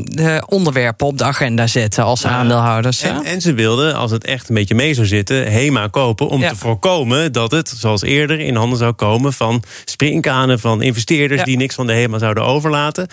de 0.04 0.44
onderwerpen 0.48 1.08
op 1.08 1.18
de 1.18 1.24
agenda 1.24 1.68
zetten 1.68 2.04
als 2.04 2.22
ja. 2.22 2.30
aandeelhouders. 2.30 3.02
En, 3.02 3.24
en, 3.24 3.42
ze 3.42 3.54
wilden, 3.54 3.96
als 3.96 4.12
het 4.12 4.26
echt 4.26 4.50
een 4.50 4.56
beetje 4.56 4.76
mee 4.76 4.94
zou 4.94 5.08
zitten, 5.08 5.52
HEMA 5.52 5.88
kopen. 5.88 6.28
om 6.28 6.42
ja. 6.42 6.50
te 6.50 6.56
voorkomen 6.56 7.32
dat 7.32 7.52
het, 7.52 7.74
zoals 7.78 8.02
eerder, 8.02 8.40
in 8.40 8.56
handen 8.56 8.78
zou 8.78 8.94
komen 8.94 9.34
van 9.34 9.64
springkanen 9.86 10.60
van 10.60 10.82
investeerders 10.82 11.44
die 11.44 11.58
niks 11.58 11.76
van 11.76 11.88
de 11.88 11.94
HEMA 11.94 12.18
zouden 12.18 12.44
overlaten. 12.44 13.08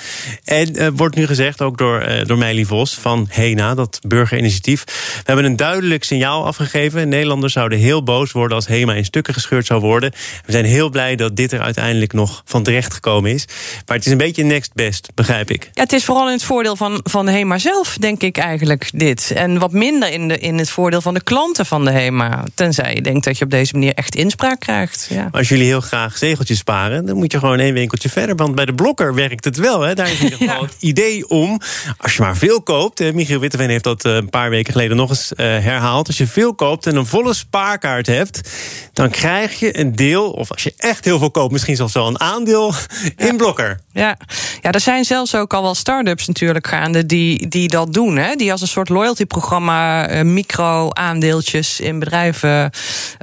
En 0.44 0.78
uh, 0.78 0.88
wordt 0.96 1.16
nu 1.16 1.26
gezegd, 1.26 1.62
ook 1.62 1.78
door, 1.78 2.08
uh, 2.08 2.24
door 2.24 2.38
Meili 2.38 2.66
Vos 2.66 2.94
van 2.94 3.26
HENA, 3.30 3.74
dat 3.74 4.00
burgerinitiatief. 4.06 4.84
We 4.84 5.22
hebben 5.24 5.44
een 5.44 5.56
duidelijk 5.56 6.04
signaal 6.04 6.46
afgegeven. 6.46 7.08
Nederlanders 7.08 7.52
zouden 7.52 7.78
heel 7.78 8.02
boos 8.02 8.32
worden 8.32 8.56
als 8.56 8.66
HEMA 8.66 8.94
in 8.94 9.04
stukken 9.04 9.34
gescheurd 9.34 9.66
zou 9.66 9.80
worden. 9.80 10.12
We 10.44 10.52
zijn 10.52 10.64
heel 10.64 10.88
blij 10.88 11.16
dat 11.16 11.23
dit 11.32 11.52
er 11.52 11.60
uiteindelijk 11.60 12.12
nog 12.12 12.42
van 12.44 12.62
terecht 12.62 12.94
gekomen 12.94 13.30
is. 13.30 13.44
Maar 13.86 13.96
het 13.96 14.06
is 14.06 14.12
een 14.12 14.18
beetje 14.18 14.44
next 14.44 14.74
best, 14.74 15.08
begrijp 15.14 15.50
ik. 15.50 15.70
Ja, 15.72 15.82
het 15.82 15.92
is 15.92 16.04
vooral 16.04 16.26
in 16.26 16.32
het 16.32 16.44
voordeel 16.44 16.76
van, 16.76 17.00
van 17.02 17.26
de 17.26 17.32
HEMA 17.32 17.58
zelf, 17.58 17.96
denk 18.00 18.22
ik 18.22 18.36
eigenlijk, 18.36 18.90
dit. 18.94 19.30
En 19.30 19.58
wat 19.58 19.72
minder 19.72 20.12
in, 20.12 20.28
de, 20.28 20.38
in 20.38 20.58
het 20.58 20.70
voordeel 20.70 21.00
van 21.00 21.14
de 21.14 21.22
klanten 21.22 21.66
van 21.66 21.84
de 21.84 21.90
HEMA. 21.90 22.44
Tenzij 22.54 22.94
je 22.94 23.00
denkt 23.00 23.24
dat 23.24 23.38
je 23.38 23.44
op 23.44 23.50
deze 23.50 23.72
manier 23.72 23.94
echt 23.94 24.14
inspraak 24.14 24.60
krijgt. 24.60 25.06
Ja. 25.10 25.28
Als 25.30 25.48
jullie 25.48 25.66
heel 25.66 25.80
graag 25.80 26.18
zegeltjes 26.18 26.58
sparen, 26.58 27.06
dan 27.06 27.16
moet 27.16 27.32
je 27.32 27.38
gewoon 27.38 27.58
één 27.58 27.74
winkeltje 27.74 28.08
verder. 28.08 28.36
Want 28.36 28.54
bij 28.54 28.64
de 28.64 28.74
blokker 28.74 29.14
werkt 29.14 29.44
het 29.44 29.56
wel. 29.56 29.80
Hè? 29.80 29.94
Daar 29.94 30.10
is 30.10 30.18
in 30.18 30.24
ieder 30.24 30.38
geval 30.38 30.62
ja. 30.62 30.66
het 30.72 30.76
idee 30.78 31.28
om, 31.28 31.60
als 31.98 32.16
je 32.16 32.22
maar 32.22 32.36
veel 32.36 32.62
koopt. 32.62 32.98
Hè, 32.98 33.12
Michiel 33.12 33.40
Witteveen 33.40 33.68
heeft 33.68 33.84
dat 33.84 34.04
een 34.04 34.30
paar 34.30 34.50
weken 34.50 34.72
geleden 34.72 34.96
nog 34.96 35.10
eens 35.10 35.32
uh, 35.32 35.46
herhaald. 35.46 36.06
Als 36.06 36.16
je 36.16 36.26
veel 36.26 36.54
koopt 36.54 36.86
en 36.86 36.96
een 36.96 37.06
volle 37.06 37.34
spaarkaart 37.34 38.06
hebt, 38.06 38.50
dan 38.92 39.10
krijg 39.10 39.58
je 39.58 39.78
een 39.78 39.96
deel, 39.96 40.30
of 40.30 40.50
als 40.50 40.62
je 40.62 40.72
echt 40.76 41.04
heel 41.04 41.13
veel 41.18 41.30
koopt, 41.30 41.52
misschien 41.52 41.76
zelfs 41.76 41.92
wel 41.92 42.06
een 42.06 42.20
aandeel 42.20 42.74
in 43.16 43.26
ja. 43.26 43.34
Blokker. 43.34 43.80
Ja. 43.92 44.16
ja, 44.62 44.70
er 44.70 44.80
zijn 44.80 45.04
zelfs 45.04 45.34
ook 45.34 45.54
al 45.54 45.62
wel 45.62 45.74
start-ups 45.74 46.26
natuurlijk 46.26 46.66
gaande 46.66 47.06
die, 47.06 47.48
die 47.48 47.68
dat 47.68 47.92
doen. 47.92 48.16
Hè? 48.16 48.34
Die 48.34 48.52
als 48.52 48.60
een 48.60 48.68
soort 48.68 48.88
loyalty-programma 48.88 50.10
uh, 50.10 50.22
micro-aandeeltjes 50.22 51.80
in 51.80 51.98
bedrijven 51.98 52.70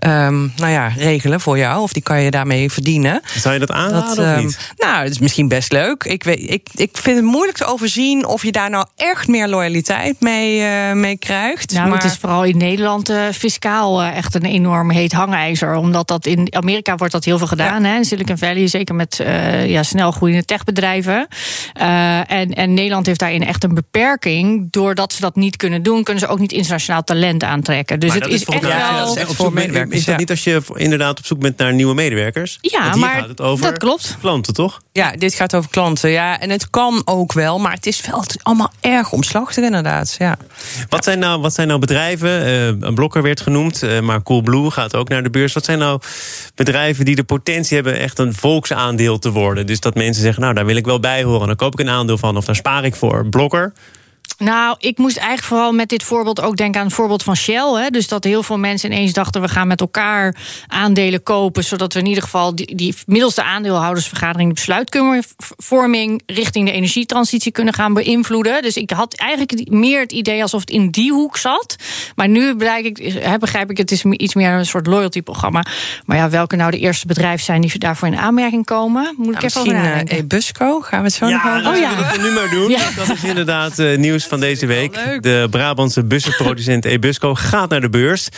um, 0.05 0.53
nou 0.55 0.71
ja, 0.71 0.87
regelen 0.87 1.41
voor 1.41 1.57
jou. 1.57 1.81
Of 1.81 1.93
die 1.93 2.03
kan 2.03 2.21
je 2.21 2.31
daarmee 2.31 2.71
verdienen. 2.71 3.21
Zou 3.37 3.53
je 3.53 3.59
dat 3.59 3.71
aanraden 3.71 4.15
dat, 4.15 4.25
um, 4.25 4.35
of 4.35 4.41
niet? 4.41 4.73
Nou, 4.77 5.03
het 5.03 5.11
is 5.11 5.19
misschien 5.19 5.47
best 5.47 5.71
leuk. 5.71 6.03
Ik, 6.03 6.23
weet, 6.23 6.49
ik, 6.49 6.67
ik 6.75 6.89
vind 6.97 7.15
het 7.15 7.25
moeilijk 7.25 7.57
te 7.57 7.65
overzien 7.65 8.25
of 8.25 8.43
je 8.43 8.51
daar 8.51 8.69
nou 8.69 8.85
echt 8.95 9.27
meer 9.27 9.47
loyaliteit 9.47 10.19
mee, 10.19 10.59
uh, 10.59 10.91
mee 10.91 11.17
krijgt. 11.17 11.71
Nou, 11.71 11.89
maar... 11.89 11.97
het 11.97 12.11
is 12.11 12.17
vooral 12.17 12.43
in 12.43 12.57
Nederland 12.57 13.09
uh, 13.09 13.21
fiscaal 13.33 14.01
echt 14.01 14.35
een 14.35 14.45
enorm 14.45 14.91
heet 14.91 15.11
hangijzer. 15.11 15.75
Omdat 15.75 16.07
dat 16.07 16.25
in 16.25 16.47
Amerika 16.55 16.95
wordt 16.95 17.13
dat 17.13 17.25
heel 17.25 17.37
veel 17.37 17.47
gedaan. 17.47 17.80
Ja. 17.80 17.80
Hè? 17.83 17.95
In 17.95 18.05
Silicon 18.05 18.37
Valley, 18.37 18.67
zeker 18.67 18.95
met 18.95 19.19
uh, 19.21 19.69
ja, 19.69 19.83
snel 19.83 20.11
groeiende 20.11 20.45
techbedrijven. 20.45 21.27
Uh, 21.81 22.31
en, 22.31 22.53
en 22.53 22.73
Nederland 22.73 23.05
heeft 23.05 23.19
daarin 23.19 23.45
echt 23.45 23.63
een 23.63 23.73
beperking. 23.73 24.67
Doordat 24.71 25.13
ze 25.13 25.21
dat 25.21 25.35
niet 25.35 25.55
kunnen 25.55 25.83
doen, 25.83 26.03
kunnen 26.03 26.23
ze 26.23 26.29
ook 26.29 26.39
niet 26.39 26.51
internationaal 26.51 27.03
talent 27.03 27.43
aantrekken. 27.43 27.99
Dus 27.99 28.09
maar 28.09 28.19
het 28.19 28.27
is, 28.27 28.41
is 28.41 28.45
echt 28.45 28.65
ja, 28.65 28.93
wel... 28.93 29.17
Is, 29.17 29.23
voor 29.23 29.53
medewerkers, 29.53 29.99
is 29.99 30.05
dat 30.05 30.17
niet 30.17 30.29
als 30.29 30.43
je 30.43 30.61
inderdaad 30.73 31.19
op 31.19 31.25
zoek 31.25 31.39
bent 31.39 31.57
naar 31.57 31.73
nieuwe 31.73 31.93
medewerkers? 31.93 32.57
Ja, 32.61 32.95
maar 32.95 33.19
gaat 33.19 33.27
het 33.27 33.41
over 33.41 33.65
dat 33.65 33.77
klopt. 33.77 34.17
Klanten, 34.19 34.53
toch? 34.53 34.81
Ja, 34.91 35.11
dit 35.11 35.33
gaat 35.33 35.55
over 35.55 35.69
klanten. 35.69 36.09
Ja, 36.09 36.39
en 36.39 36.49
het 36.49 36.69
kan 36.69 37.01
ook 37.05 37.33
wel, 37.33 37.59
maar 37.59 37.73
het 37.73 37.85
is 37.85 38.01
wel 38.01 38.23
allemaal 38.41 38.71
erg 38.79 39.11
omslachtig 39.11 39.63
inderdaad. 39.63 40.15
Ja. 40.17 40.37
Wat, 40.89 41.03
zijn 41.03 41.19
nou, 41.19 41.41
wat 41.41 41.53
zijn 41.53 41.67
nou 41.67 41.79
bedrijven? 41.79 42.29
Uh, 42.29 42.65
een 42.65 42.95
blokker 42.95 43.21
werd 43.21 43.41
genoemd, 43.41 43.83
uh, 43.83 43.99
maar 43.99 44.23
Coolblue 44.23 44.71
gaat 44.71 44.95
ook 44.95 45.09
naar 45.09 45.23
de 45.23 45.29
beurs. 45.29 45.53
Wat 45.53 45.65
zijn 45.65 45.79
nou 45.79 46.01
bedrijven 46.55 47.05
die 47.05 47.15
de 47.15 47.23
potentie 47.23 47.60
hebben 47.69 47.99
echt 47.99 48.19
een 48.19 48.33
volksaandeel 48.33 49.19
te 49.19 49.31
worden? 49.31 49.65
Dus 49.65 49.79
dat 49.79 49.95
mensen 49.95 50.23
zeggen, 50.23 50.41
nou 50.41 50.53
daar 50.53 50.65
wil 50.65 50.75
ik 50.75 50.85
wel 50.85 50.99
bij 50.99 51.23
horen. 51.23 51.47
Dan 51.47 51.55
koop 51.55 51.73
ik 51.73 51.79
een 51.79 51.89
aandeel 51.89 52.17
van 52.17 52.37
of 52.37 52.45
daar 52.45 52.55
spaar 52.55 52.85
ik 52.85 52.95
voor. 52.95 53.25
Blokker. 53.25 53.73
Nou, 54.37 54.75
ik 54.79 54.97
moest 54.97 55.17
eigenlijk 55.17 55.47
vooral 55.47 55.71
met 55.71 55.89
dit 55.89 56.03
voorbeeld 56.03 56.41
ook 56.41 56.55
denken 56.55 56.79
aan 56.79 56.85
het 56.85 56.95
voorbeeld 56.95 57.23
van 57.23 57.35
Shell. 57.35 57.73
Hè? 57.73 57.89
Dus 57.89 58.07
dat 58.07 58.23
heel 58.23 58.43
veel 58.43 58.57
mensen 58.57 58.91
ineens 58.91 59.13
dachten: 59.13 59.41
we 59.41 59.47
gaan 59.47 59.67
met 59.67 59.79
elkaar 59.79 60.35
aandelen 60.67 61.23
kopen. 61.23 61.63
Zodat 61.63 61.93
we 61.93 61.99
in 61.99 62.05
ieder 62.05 62.23
geval 62.23 62.55
die, 62.55 62.75
die 62.75 62.95
middels 63.05 63.35
de 63.35 63.43
aandeelhoudersvergadering 63.43 64.49
de 64.49 64.55
besluitvorming 64.55 66.21
richting 66.25 66.65
de 66.65 66.71
energietransitie 66.71 67.51
kunnen 67.51 67.73
gaan 67.73 67.93
beïnvloeden. 67.93 68.61
Dus 68.61 68.75
ik 68.75 68.91
had 68.91 69.13
eigenlijk 69.13 69.69
meer 69.69 69.99
het 69.99 70.11
idee 70.11 70.41
alsof 70.41 70.59
het 70.59 70.69
in 70.69 70.89
die 70.89 71.11
hoek 71.11 71.37
zat. 71.37 71.75
Maar 72.15 72.27
nu 72.27 72.55
blijk 72.55 72.85
ik, 72.85 73.13
hè, 73.13 73.37
begrijp 73.37 73.69
ik, 73.69 73.77
het 73.77 73.91
is 73.91 74.03
iets 74.03 74.35
meer 74.35 74.51
een 74.51 74.65
soort 74.65 74.87
loyalty-programma. 74.87 75.65
Maar 76.05 76.17
ja, 76.17 76.29
welke 76.29 76.55
nou 76.55 76.71
de 76.71 76.79
eerste 76.79 77.07
bedrijven 77.07 77.45
zijn 77.45 77.61
die 77.61 77.79
daarvoor 77.79 78.07
in 78.07 78.17
aanmerking 78.17 78.65
komen? 78.65 79.13
Moet 79.17 79.25
ja, 79.25 79.31
ik 79.31 79.43
even 79.43 79.43
misschien 79.43 79.75
over 79.75 79.89
nadenken. 79.89 80.17
Ebusco, 80.17 80.79
gaan 80.79 80.99
we 80.99 81.05
het 81.05 81.13
zo 81.13 81.27
ja, 81.27 81.43
nog 81.43 81.67
over 81.67 81.71
oh, 81.71 81.77
ja, 81.77 81.95
dat 81.95 82.15
we 82.15 82.21
nu 82.21 82.31
maar 82.31 82.49
doen. 82.49 82.69
Ja. 82.69 82.89
Dat 82.95 83.09
is 83.09 83.23
inderdaad 83.23 83.79
uh, 83.79 83.97
nieuws 83.97 84.20
van 84.27 84.39
deze 84.39 84.65
week. 84.65 84.93
De 85.21 85.47
Brabantse 85.49 86.03
bussenproducent 86.03 86.85
Ebusco 86.95 87.35
gaat 87.35 87.69
naar 87.69 87.81
de 87.81 87.89
beurs. 87.89 88.29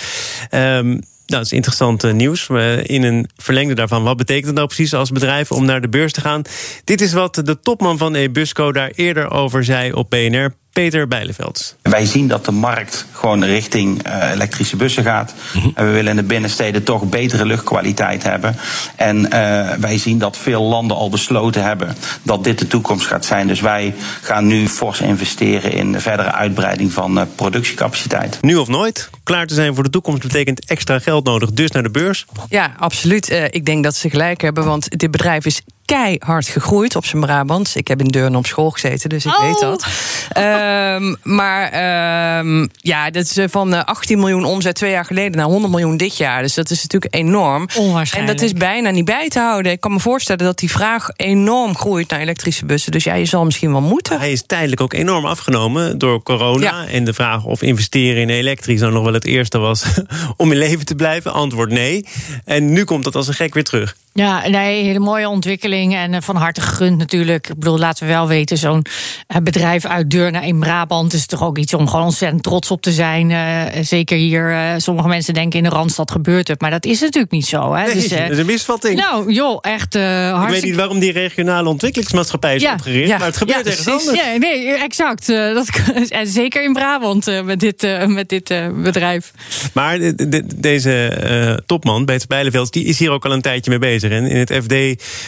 Um, 0.51 1.01
nou, 1.25 1.41
dat 1.41 1.51
is 1.51 1.51
interessant 1.51 2.03
uh, 2.03 2.13
nieuws. 2.13 2.47
Uh, 2.49 2.83
in 2.83 3.03
een 3.03 3.29
verlengde 3.35 3.75
daarvan, 3.75 4.03
wat 4.03 4.17
betekent 4.17 4.45
het 4.45 4.55
nou 4.55 4.67
precies 4.67 4.93
als 4.93 5.11
bedrijf 5.11 5.51
om 5.51 5.65
naar 5.65 5.81
de 5.81 5.89
beurs 5.89 6.11
te 6.11 6.21
gaan? 6.21 6.41
Dit 6.83 7.01
is 7.01 7.13
wat 7.13 7.35
de 7.35 7.59
topman 7.59 7.97
van 7.97 8.15
Ebusco 8.15 8.71
daar 8.71 8.91
eerder 8.95 9.31
over 9.31 9.63
zei 9.63 9.93
op 9.93 10.09
BNR. 10.09 10.53
Peter 10.73 11.07
Bijleveld. 11.07 11.75
Wij 11.81 12.05
zien 12.05 12.27
dat 12.27 12.45
de 12.45 12.51
markt 12.51 13.05
gewoon 13.11 13.43
richting 13.43 14.07
uh, 14.07 14.31
elektrische 14.31 14.75
bussen 14.75 15.03
gaat. 15.03 15.33
Mm-hmm. 15.53 15.71
En 15.75 15.85
we 15.85 15.91
willen 15.91 16.09
in 16.09 16.15
de 16.15 16.23
binnensteden 16.23 16.83
toch 16.83 17.09
betere 17.09 17.45
luchtkwaliteit 17.45 18.23
hebben. 18.23 18.55
En 18.95 19.17
uh, 19.17 19.29
wij 19.71 19.97
zien 19.97 20.19
dat 20.19 20.37
veel 20.37 20.61
landen 20.61 20.97
al 20.97 21.09
besloten 21.09 21.63
hebben 21.63 21.95
dat 22.23 22.43
dit 22.43 22.59
de 22.59 22.67
toekomst 22.67 23.05
gaat 23.05 23.25
zijn. 23.25 23.47
Dus 23.47 23.61
wij 23.61 23.93
gaan 24.21 24.47
nu 24.47 24.67
fors 24.67 25.01
investeren 25.01 25.71
in 25.71 25.91
de 25.91 25.99
verdere 25.99 26.31
uitbreiding 26.31 26.91
van 26.91 27.17
uh, 27.17 27.23
productiecapaciteit. 27.35 28.37
Nu 28.41 28.55
of 28.55 28.67
nooit? 28.67 29.09
Klaar 29.23 29.47
te 29.47 29.53
zijn 29.53 29.75
voor 29.75 29.83
de 29.83 29.89
toekomst 29.89 30.21
betekent 30.21 30.65
extra 30.65 30.99
geld 30.99 31.25
nodig, 31.25 31.51
dus 31.51 31.71
naar 31.71 31.83
de 31.83 31.91
beurs? 31.91 32.25
Ja, 32.49 32.73
absoluut. 32.77 33.31
ik 33.49 33.65
denk 33.65 33.83
dat 33.83 33.95
ze 33.95 34.09
gelijk 34.09 34.41
hebben, 34.41 34.65
want 34.65 34.99
dit 34.99 35.11
bedrijf 35.11 35.45
is 35.45 35.61
keihard 35.85 36.47
gegroeid 36.47 36.95
op 36.95 37.05
zijn 37.05 37.21
Brabant. 37.21 37.71
Ik 37.75 37.87
heb 37.87 37.99
in 37.99 38.07
Deurne 38.07 38.37
op 38.37 38.45
school 38.45 38.69
gezeten, 38.69 39.09
dus 39.09 39.25
ik 39.25 39.31
Oh. 39.37 39.41
weet 39.41 39.59
dat. 39.59 39.85
Ehm, 40.29 41.15
maar 41.23 41.69
ehm, 41.71 42.67
ja, 42.75 43.09
dat 43.09 43.23
is 43.23 43.37
eh, 43.37 43.45
van 43.49 43.73
eh, 43.73 43.83
18 43.83 44.19
miljoen 44.19 44.45
omzet 44.45 44.75
twee 44.75 44.91
jaar 44.91 45.05
geleden 45.05 45.37
naar 45.37 45.45
100 45.45 45.71
miljoen 45.71 45.97
dit 45.97 46.17
jaar. 46.17 46.41
Dus 46.41 46.53
dat 46.53 46.69
is 46.69 46.81
natuurlijk 46.81 47.15
enorm. 47.15 47.67
En 47.67 47.79
Onwaarschijnlijk. 47.81 48.37
dat 48.37 48.47
is 48.47 48.53
bijna 48.53 48.89
niet 48.89 49.05
bij 49.05 49.27
te 49.29 49.39
houden. 49.39 49.71
Ik 49.71 49.79
kan 49.79 49.91
me 49.91 49.99
voorstellen 49.99 50.45
dat 50.45 50.57
die 50.59 50.71
vraag 50.71 51.07
enorm 51.15 51.75
groeit 51.75 52.09
naar 52.09 52.19
elektrische 52.19 52.65
bussen. 52.65 52.91
Dus 52.91 53.03
ja, 53.03 53.13
je 53.13 53.25
zal 53.25 53.45
misschien 53.45 53.71
wel 53.71 53.81
moeten. 53.81 54.19
Hij 54.19 54.31
is 54.31 54.43
tijdelijk 54.45 54.81
ook 54.81 54.93
enorm 54.93 55.25
afgenomen 55.25 55.97
door 55.97 56.23
corona. 56.23 56.61
Ja. 56.63 56.87
En 56.87 57.03
de 57.03 57.13
vraag 57.13 57.45
of 57.45 57.61
investeren 57.61 58.21
in 58.21 58.29
elektrisch 58.29 58.79
dan 58.79 58.93
nog 58.93 59.03
wel 59.03 59.13
het 59.13 59.25
eerste 59.25 59.57
was 59.57 59.83
om 60.37 60.51
in 60.51 60.57
leven 60.57 60.85
te 60.85 60.95
blijven. 60.95 61.33
Antwoord 61.33 61.69
nee. 61.71 62.05
En 62.45 62.71
nu 62.71 62.83
komt 62.83 63.03
dat 63.03 63.15
als 63.15 63.27
een 63.27 63.33
gek 63.33 63.53
weer 63.53 63.63
terug. 63.63 63.95
Ja, 64.15 64.47
nee, 64.47 64.83
hele 64.83 64.99
mooie 64.99 65.29
ontwikkeling 65.29 65.95
en 65.95 66.13
eh, 66.13 66.21
van 66.21 66.35
harte 66.35 66.61
gegund 66.61 66.97
natuurlijk. 66.97 67.49
Ik 67.49 67.55
bedoel, 67.59 67.77
laten 67.79 68.05
we 68.07 68.11
wel 68.13 68.27
weten, 68.27 68.57
zo'n 68.57 68.85
eh, 69.27 69.37
bedrijf 69.43 69.85
uit 69.85 70.09
Deurne 70.09 70.45
in 70.45 70.59
Brabant 70.59 71.13
is 71.13 71.25
toch 71.25 71.43
ook 71.43 71.57
iets 71.57 71.73
om 71.73 71.87
gewoon 71.87 72.05
ontzettend 72.05 72.43
trots 72.43 72.71
op 72.71 72.81
te 72.81 72.91
zijn. 72.91 73.31
Eh, 73.31 73.83
zeker 73.83 74.17
hier, 74.17 74.73
sommige 74.77 75.07
mensen 75.07 75.33
denken 75.33 75.57
in 75.57 75.63
de 75.63 75.69
Randstad 75.75 76.11
gebeurt 76.11 76.47
het, 76.47 76.61
maar 76.61 76.71
dat 76.71 76.85
is 76.85 76.99
natuurlijk 76.99 77.31
niet 77.31 77.45
zo. 77.45 77.73
Hè? 77.73 77.85
Nee, 77.85 77.93
Dus, 77.93 78.07
dat 78.07 78.29
is 78.29 78.37
een 78.37 78.45
misvatting. 78.45 78.99
nou, 78.99 79.31
joh, 79.33 79.57
echt 79.61 79.95
eh 79.95 80.01
ik 80.01 80.07
weet 80.29 80.31
hartstikke... 80.31 80.65
niet 80.67 80.75
waarom 80.75 80.99
die 80.99 81.11
regionale 81.11 81.69
ontwikkelingsmaatschappij 81.69 82.55
is 82.55 82.61
Ja, 82.61 82.73
opgericht. 82.73 83.07
ja, 83.07 83.17
maar 83.17 83.27
het 83.27 83.37
gebeurt 83.37 83.57
ja, 83.59 83.65
ergens 83.65 83.85
precies. 83.85 84.07
anders. 84.07 84.25
Ja, 84.27 84.37
nee, 84.37 84.67
exact. 84.67 85.27
Dat, 85.27 85.67
en 86.09 86.27
zeker 86.27 86.63
in 86.63 86.73
Brabant 86.73 87.43
met 87.43 87.59
dit, 87.59 87.87
met 88.07 88.29
dit 88.29 88.53
bedrijf. 88.83 89.31
Maar 89.73 89.99
de- 89.99 90.29
de- 90.29 90.43
deze 90.55 91.61
topman, 91.65 92.05
Peter 92.05 92.27
Bijleveld, 92.27 92.73
die 92.73 92.85
is 92.85 92.99
hier 92.99 93.11
ook 93.11 93.25
al 93.25 93.31
een 93.31 93.41
tijdje 93.41 93.69
mee 93.69 93.79
bezig. 93.79 94.02
En 94.11 94.25
in 94.25 94.37
het 94.37 94.53
FD 94.63 94.73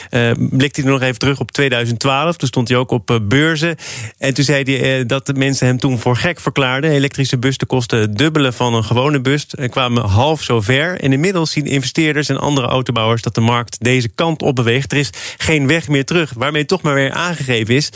eh 0.09 0.31
blikt 0.37 0.75
hij 0.75 0.85
nog 0.85 1.01
even 1.01 1.19
terug 1.19 1.39
op 1.39 1.51
2012. 1.51 2.35
Toen 2.37 2.47
stond 2.47 2.67
hij 2.67 2.77
ook 2.77 2.91
op 2.91 3.11
eh, 3.11 3.17
beurzen. 3.21 3.75
En 4.17 4.33
toen 4.33 4.43
zei 4.43 4.63
hij 4.63 4.99
eh, 4.99 5.07
dat 5.07 5.25
de 5.25 5.33
mensen 5.33 5.67
hem 5.67 5.79
toen 5.79 5.99
voor 5.99 6.15
gek 6.17 6.39
verklaarden. 6.39 6.91
Elektrische 6.91 7.37
bussen 7.37 7.67
kosten 7.67 7.99
het 7.99 8.17
dubbele 8.17 8.51
van 8.51 8.73
een 8.73 8.83
gewone 8.83 9.21
bus. 9.21 9.47
En 9.57 9.69
kwamen 9.69 10.03
half 10.03 10.41
zo 10.43 10.61
ver. 10.61 10.99
En 10.99 11.13
inmiddels 11.13 11.51
zien 11.51 11.65
investeerders 11.65 12.29
en 12.29 12.37
andere 12.39 12.67
autobouwers 12.67 13.21
dat 13.21 13.35
de 13.35 13.41
markt 13.41 13.77
deze 13.83 14.07
kant 14.09 14.41
op 14.41 14.55
beweegt. 14.55 14.91
Er 14.91 14.97
is 14.97 15.09
geen 15.37 15.67
weg 15.67 15.87
meer 15.87 16.05
terug. 16.05 16.33
Waarmee 16.35 16.65
toch 16.65 16.81
maar 16.81 16.93
weer 16.93 17.11
aangegeven 17.11 17.75
is. 17.75 17.89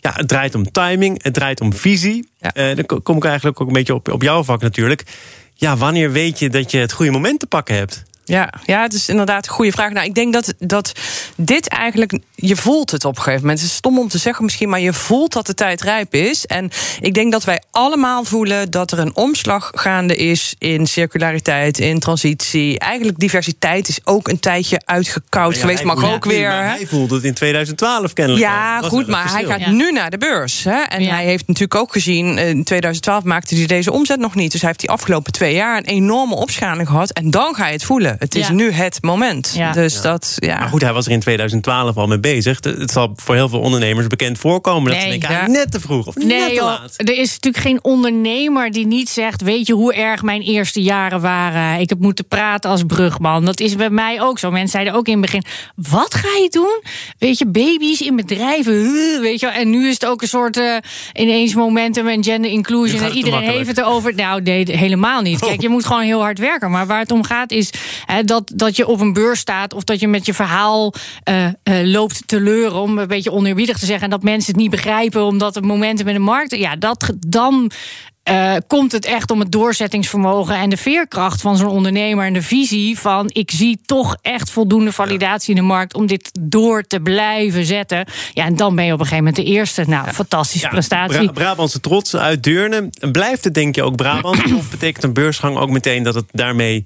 Ja, 0.00 0.12
het 0.16 0.28
draait 0.28 0.54
om 0.54 0.70
timing, 0.70 1.22
het 1.22 1.34
draait 1.34 1.60
om 1.60 1.72
visie. 1.74 2.28
Ja. 2.40 2.74
Dan 2.74 2.86
ko- 2.86 3.00
kom 3.00 3.16
ik 3.16 3.24
eigenlijk 3.24 3.60
ook 3.60 3.66
een 3.66 3.72
beetje 3.72 3.94
op, 3.94 4.12
op 4.12 4.22
jouw 4.22 4.44
vak 4.44 4.60
natuurlijk. 4.62 5.02
Ja, 5.54 5.76
wanneer 5.76 6.12
weet 6.12 6.38
je 6.38 6.50
dat 6.50 6.70
je 6.70 6.78
het 6.78 6.92
goede 6.92 7.10
moment 7.10 7.40
te 7.40 7.46
pakken 7.46 7.74
hebt? 7.74 8.02
Ja, 8.28 8.52
ja, 8.64 8.82
het 8.82 8.92
is 8.92 9.08
inderdaad 9.08 9.46
een 9.46 9.52
goede 9.52 9.70
vraag. 9.72 9.92
Nou, 9.92 10.06
ik 10.06 10.14
denk 10.14 10.32
dat, 10.32 10.54
dat 10.58 10.92
dit 11.36 11.68
eigenlijk. 11.68 12.18
Je 12.34 12.56
voelt 12.56 12.90
het 12.90 13.04
op 13.04 13.16
een 13.16 13.22
gegeven 13.22 13.40
moment. 13.40 13.60
Het 13.60 13.68
is 13.70 13.74
stom 13.76 13.98
om 13.98 14.08
te 14.08 14.18
zeggen 14.18 14.44
misschien, 14.44 14.68
maar 14.68 14.80
je 14.80 14.92
voelt 14.92 15.32
dat 15.32 15.46
de 15.46 15.54
tijd 15.54 15.82
rijp 15.82 16.14
is. 16.14 16.46
En 16.46 16.70
ik 17.00 17.14
denk 17.14 17.32
dat 17.32 17.44
wij 17.44 17.62
allemaal 17.70 18.24
voelen 18.24 18.70
dat 18.70 18.90
er 18.92 18.98
een 18.98 19.16
omslag 19.16 19.70
gaande 19.74 20.16
is 20.16 20.54
in 20.58 20.86
circulariteit, 20.86 21.78
in 21.78 21.98
transitie. 21.98 22.78
Eigenlijk 22.78 23.18
diversiteit 23.18 23.88
is 23.88 23.98
ook 24.04 24.28
een 24.28 24.40
tijdje 24.40 24.80
uitgekoud 24.84 25.54
Ja, 25.54 25.60
geweest, 25.60 25.78
hij 25.78 25.86
mag 25.86 25.98
voelde 25.98 26.14
ook 26.14 26.24
weer. 26.24 26.48
maar 26.48 26.66
hij 26.76 26.86
voelde 26.86 27.14
het 27.14 27.24
in 27.24 27.34
2012 27.34 28.12
kennelijk. 28.12 28.44
Ja, 28.44 28.80
goed, 28.80 29.06
maar 29.06 29.30
hij 29.32 29.44
gaat 29.44 29.66
nu 29.66 29.92
naar 29.92 30.10
de 30.10 30.18
beurs. 30.18 30.64
Hè? 30.64 30.80
En 30.80 31.02
Ja. 31.02 31.14
hij 31.14 31.24
heeft 31.24 31.46
natuurlijk 31.46 31.80
ook 31.80 31.92
gezien, 31.92 32.38
eh, 32.38 32.48
in 32.48 32.64
2012 32.64 33.24
maakte 33.24 33.54
hij 33.54 33.66
deze 33.66 33.92
omzet 33.92 34.18
nog 34.18 34.34
niet. 34.34 34.50
Dus 34.52 34.60
hij 34.60 34.68
heeft 34.70 34.80
die 34.80 34.90
afgelopen 34.90 35.32
twee 35.32 35.54
jaar 35.54 35.76
een 35.76 35.84
enorme 35.84 36.34
opschaling 36.34 36.88
gehad. 36.88 37.10
En 37.12 37.30
dan 37.30 37.54
ga 37.54 37.66
je 37.66 37.72
het 37.72 37.84
voelen. 37.84 38.15
Het 38.18 38.34
is 38.34 38.46
Ja. 38.46 38.52
nu 38.52 38.70
het 38.70 38.98
moment. 39.02 39.52
Ja. 39.56 39.72
Dus 39.72 40.00
dat, 40.00 40.32
ja. 40.36 40.58
Maar 40.58 40.68
goed, 40.68 40.82
hij 40.82 40.92
was 40.92 41.06
er 41.06 41.12
in 41.12 41.20
2012 41.20 41.96
al 41.96 42.06
mee 42.06 42.20
bezig. 42.20 42.58
Het 42.64 42.90
zal 42.90 43.12
voor 43.16 43.34
heel 43.34 43.48
veel 43.48 43.60
ondernemers 43.60 44.06
bekend 44.06 44.38
voorkomen. 44.38 44.92
Dat 44.92 45.00
ze 45.00 45.08
denken, 45.08 45.28
ah, 45.28 45.34
ja. 45.34 45.46
net 45.46 45.70
te 45.70 45.80
vroeg 45.80 46.06
of 46.06 46.14
net 46.14 46.26
Nee, 46.26 46.48
te 46.48 46.54
joh, 46.54 46.64
laat. 46.64 46.94
er 46.96 47.18
is 47.18 47.32
natuurlijk 47.32 47.64
geen 47.64 47.78
ondernemer 47.84 48.70
die 48.70 48.86
niet 48.86 49.08
zegt: 49.08 49.42
Weet 49.42 49.66
je 49.66 49.72
hoe 49.72 49.94
erg 49.94 50.22
mijn 50.22 50.42
eerste 50.42 50.82
jaren 50.82 51.20
waren? 51.20 51.80
Ik 51.80 51.88
heb 51.88 51.98
moeten 51.98 52.26
praten 52.28 52.70
als 52.70 52.82
brugman. 52.86 53.44
Dat 53.44 53.60
is 53.60 53.76
bij 53.76 53.90
mij 53.90 54.20
ook 54.22 54.38
zo. 54.38 54.50
Mensen 54.50 54.68
zeiden 54.70 54.94
ook 54.94 55.06
in 55.06 55.12
het 55.12 55.20
begin: 55.20 55.44
Wat 55.74 56.14
ga 56.14 56.28
je 56.42 56.48
doen? 56.50 56.82
Weet 57.18 57.38
je, 57.38 57.46
baby's 57.46 58.00
in 58.00 58.16
bedrijven. 58.16 58.74
Weet 59.20 59.40
je, 59.40 59.46
wel. 59.46 59.54
en 59.54 59.70
nu 59.70 59.86
is 59.88 59.94
het 59.94 60.06
ook 60.06 60.22
een 60.22 60.28
soort 60.28 60.56
eh, 60.56 60.76
ineens 61.12 61.54
momentum 61.54 62.06
en 62.08 62.24
gender 62.24 62.50
inclusion. 62.50 63.02
En 63.02 63.10
te 63.10 63.16
iedereen 63.16 63.42
heeft 63.42 63.68
het 63.68 63.78
erover. 63.78 64.14
Nou, 64.14 64.42
nee, 64.42 64.64
helemaal 64.70 65.20
niet. 65.22 65.38
Kijk, 65.40 65.60
je 65.60 65.68
moet 65.68 65.84
gewoon 65.86 66.02
heel 66.02 66.20
hard 66.20 66.38
werken. 66.38 66.70
Maar 66.70 66.86
waar 66.86 66.98
het 67.00 67.10
om 67.10 67.24
gaat 67.24 67.50
is 67.50 67.70
dat, 68.24 68.52
dat 68.54 68.76
je 68.76 68.86
op 68.86 69.00
een 69.00 69.12
beurs 69.12 69.38
staat 69.40 69.74
of 69.74 69.84
dat 69.84 70.00
je 70.00 70.08
met 70.08 70.26
je 70.26 70.34
verhaal 70.34 70.92
eh, 71.22 71.44
eh, 71.46 71.52
loopt 71.62 72.22
te 72.28 72.40
leuren, 72.40 72.80
om 72.80 72.98
een 72.98 73.08
beetje 73.08 73.32
oneerbiedig 73.32 73.78
te 73.78 73.86
zeggen, 73.86 74.04
en 74.04 74.10
dat 74.10 74.22
mensen 74.22 74.52
het 74.52 74.60
niet 74.60 74.70
begrijpen 74.70 75.24
omdat 75.24 75.54
het 75.54 75.64
momentum 75.64 76.08
in 76.08 76.14
de 76.14 76.20
markt. 76.20 76.56
Ja, 76.56 76.76
dat 76.76 77.12
dan. 77.26 77.70
eh, 78.22 78.54
komt 78.66 78.92
het 78.92 79.04
echt 79.04 79.30
om 79.30 79.40
het 79.40 79.52
doorzettingsvermogen 79.52 80.56
en 80.56 80.70
de 80.70 80.76
veerkracht 80.76 81.40
van 81.40 81.56
zo'n 81.56 81.68
ondernemer 81.68 82.26
en 82.26 82.32
de 82.32 82.42
visie 82.42 82.98
van 82.98 83.30
ik 83.32 83.50
zie 83.50 83.80
toch 83.84 84.16
echt 84.22 84.50
voldoende 84.50 84.92
validatie 84.92 85.50
in 85.54 85.60
de 85.60 85.66
markt 85.66 85.94
om 85.94 86.06
dit 86.06 86.30
door 86.40 86.82
te 86.82 87.00
blijven 87.00 87.64
zetten. 87.64 88.06
Ja, 88.32 88.44
en 88.44 88.56
dan 88.56 88.74
ben 88.74 88.84
je 88.84 88.92
op 88.92 89.00
een 89.00 89.06
gegeven 89.06 89.24
moment 89.24 89.44
de 89.46 89.52
eerste. 89.52 89.84
Nou, 89.86 90.10
fantastische 90.10 90.66
Ja, 90.66 90.72
prestatie. 90.72 91.22
Bra- 91.24 91.32
Brabantse 91.32 91.80
trots 91.80 92.16
uit 92.16 92.42
Deurne. 92.42 92.88
Blijft 93.12 93.44
het 93.44 93.54
denk 93.54 93.74
je 93.74 93.82
ook 93.82 93.96
Brabant? 93.96 94.52
of 94.54 94.70
betekent 94.70 95.04
een 95.04 95.12
beursgang 95.12 95.56
ook 95.56 95.70
meteen 95.70 96.02
dat 96.02 96.14
het 96.14 96.26
daarmee 96.32 96.84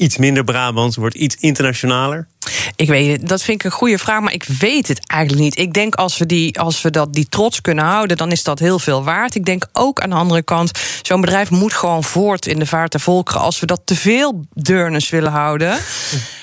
iets 0.00 0.16
minder 0.16 0.44
Brabants 0.44 0.96
wordt, 0.96 1.14
iets 1.14 1.36
internationaler? 1.38 2.28
Ik 2.76 2.88
weet 2.88 3.12
het, 3.12 3.28
dat 3.28 3.42
vind 3.42 3.58
ik 3.58 3.64
een 3.64 3.78
goede 3.78 3.98
vraag, 3.98 4.20
maar 4.20 4.32
ik 4.32 4.44
weet 4.44 4.88
het 4.88 5.06
eigenlijk 5.06 5.42
niet. 5.42 5.58
Ik 5.58 5.72
denk 5.72 5.94
als 5.94 6.18
we, 6.18 6.26
die, 6.26 6.60
als 6.60 6.82
we 6.82 6.90
dat, 6.90 7.12
die 7.12 7.28
trots 7.28 7.60
kunnen 7.60 7.84
houden, 7.84 8.16
dan 8.16 8.30
is 8.30 8.42
dat 8.42 8.58
heel 8.58 8.78
veel 8.78 9.04
waard. 9.04 9.34
Ik 9.34 9.44
denk 9.44 9.66
ook 9.72 10.00
aan 10.00 10.10
de 10.10 10.16
andere 10.16 10.42
kant, 10.42 10.78
zo'n 11.02 11.20
bedrijf 11.20 11.50
moet 11.50 11.72
gewoon 11.72 12.04
voort 12.04 12.46
in 12.46 12.58
de 12.58 12.66
vaart 12.66 12.92
der 12.92 13.00
volkeren. 13.00 13.40
Als 13.40 13.60
we 13.60 13.66
dat 13.66 13.80
te 13.84 13.96
veel 13.96 14.44
deurnes 14.52 15.10
willen 15.10 15.32
houden. 15.32 15.78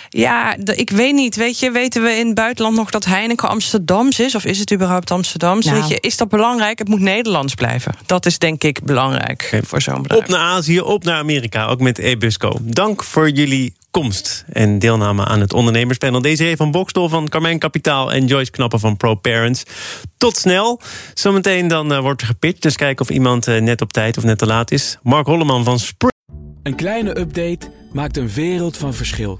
Ja, 0.10 0.56
de- 0.60 0.76
ik 0.76 0.90
weet 0.90 1.14
niet. 1.14 1.36
Weet 1.36 1.60
je, 1.60 1.72
weten 1.72 2.04
we 2.04 2.10
in 2.12 2.26
het 2.26 2.36
buitenland 2.36 2.76
nog 2.76 2.90
dat 2.90 3.06
Heineken 3.06 3.50
Amsterdams 3.50 4.20
is? 4.20 4.36
Of 4.36 4.46
is 4.46 4.60
het 4.60 4.74
überhaupt 4.74 5.12
Amsterdams? 5.12 5.66
Nou. 5.66 5.80
Weet 5.80 5.90
je, 5.90 6.00
is 6.00 6.18
dat 6.18 6.30
belangrijk? 6.30 6.80
Het 6.80 6.88
moet 6.88 7.00
Nederlands 7.00 7.54
blijven. 7.54 7.94
Dat 8.06 8.26
is 8.26 8.38
denk 8.40 8.64
ik 8.64 8.84
belangrijk 8.84 9.60
voor 9.66 9.82
zo'n 9.82 10.02
bedrijf. 10.02 10.22
Op 10.24 10.28
naar 10.30 10.40
Azië, 10.40 10.80
op 10.80 11.04
naar 11.04 11.18
Amerika, 11.18 11.66
ook 11.66 11.80
met 11.80 11.98
Ebusco. 11.98 12.58
Dank 12.62 13.04
voor 13.04 13.30
jullie 13.30 13.74
komst 13.92 14.46
en 14.54 14.80
deelname 14.80 15.26
aan 15.26 15.40
het 15.40 15.54
ondernemerspanel. 15.54 16.22
Desiree 16.22 16.56
van 16.56 16.72
Bokstel 16.72 17.10
van 17.10 17.28
Carmijn 17.30 17.60
Kapitaal 17.60 18.12
en 18.14 18.26
Joyce 18.26 18.52
Knappen 18.52 18.80
van 18.80 18.98
ProParents. 18.98 19.64
Tot 20.18 20.38
snel. 20.38 20.82
Zometeen 21.14 21.68
dan 21.68 21.94
eh, 21.94 22.00
wordt 22.00 22.22
er 22.22 22.28
gepitcht, 22.28 22.62
dus 22.62 22.76
kijken 22.76 23.06
of 23.06 23.12
iemand 23.12 23.48
eh, 23.48 23.62
net 23.62 23.82
op 23.82 23.94
tijd 23.94 24.18
of 24.18 24.24
net 24.24 24.38
te 24.38 24.46
laat 24.46 24.72
is. 24.72 24.98
Mark 25.04 25.26
Holleman 25.26 25.64
van 25.64 25.80
Spring. 25.80 26.12
Een 26.64 26.76
kleine 26.76 27.20
update 27.20 27.60
maakt 27.94 28.18
een 28.18 28.30
wereld 28.30 28.78
van 28.78 28.94
verschil. 28.94 29.40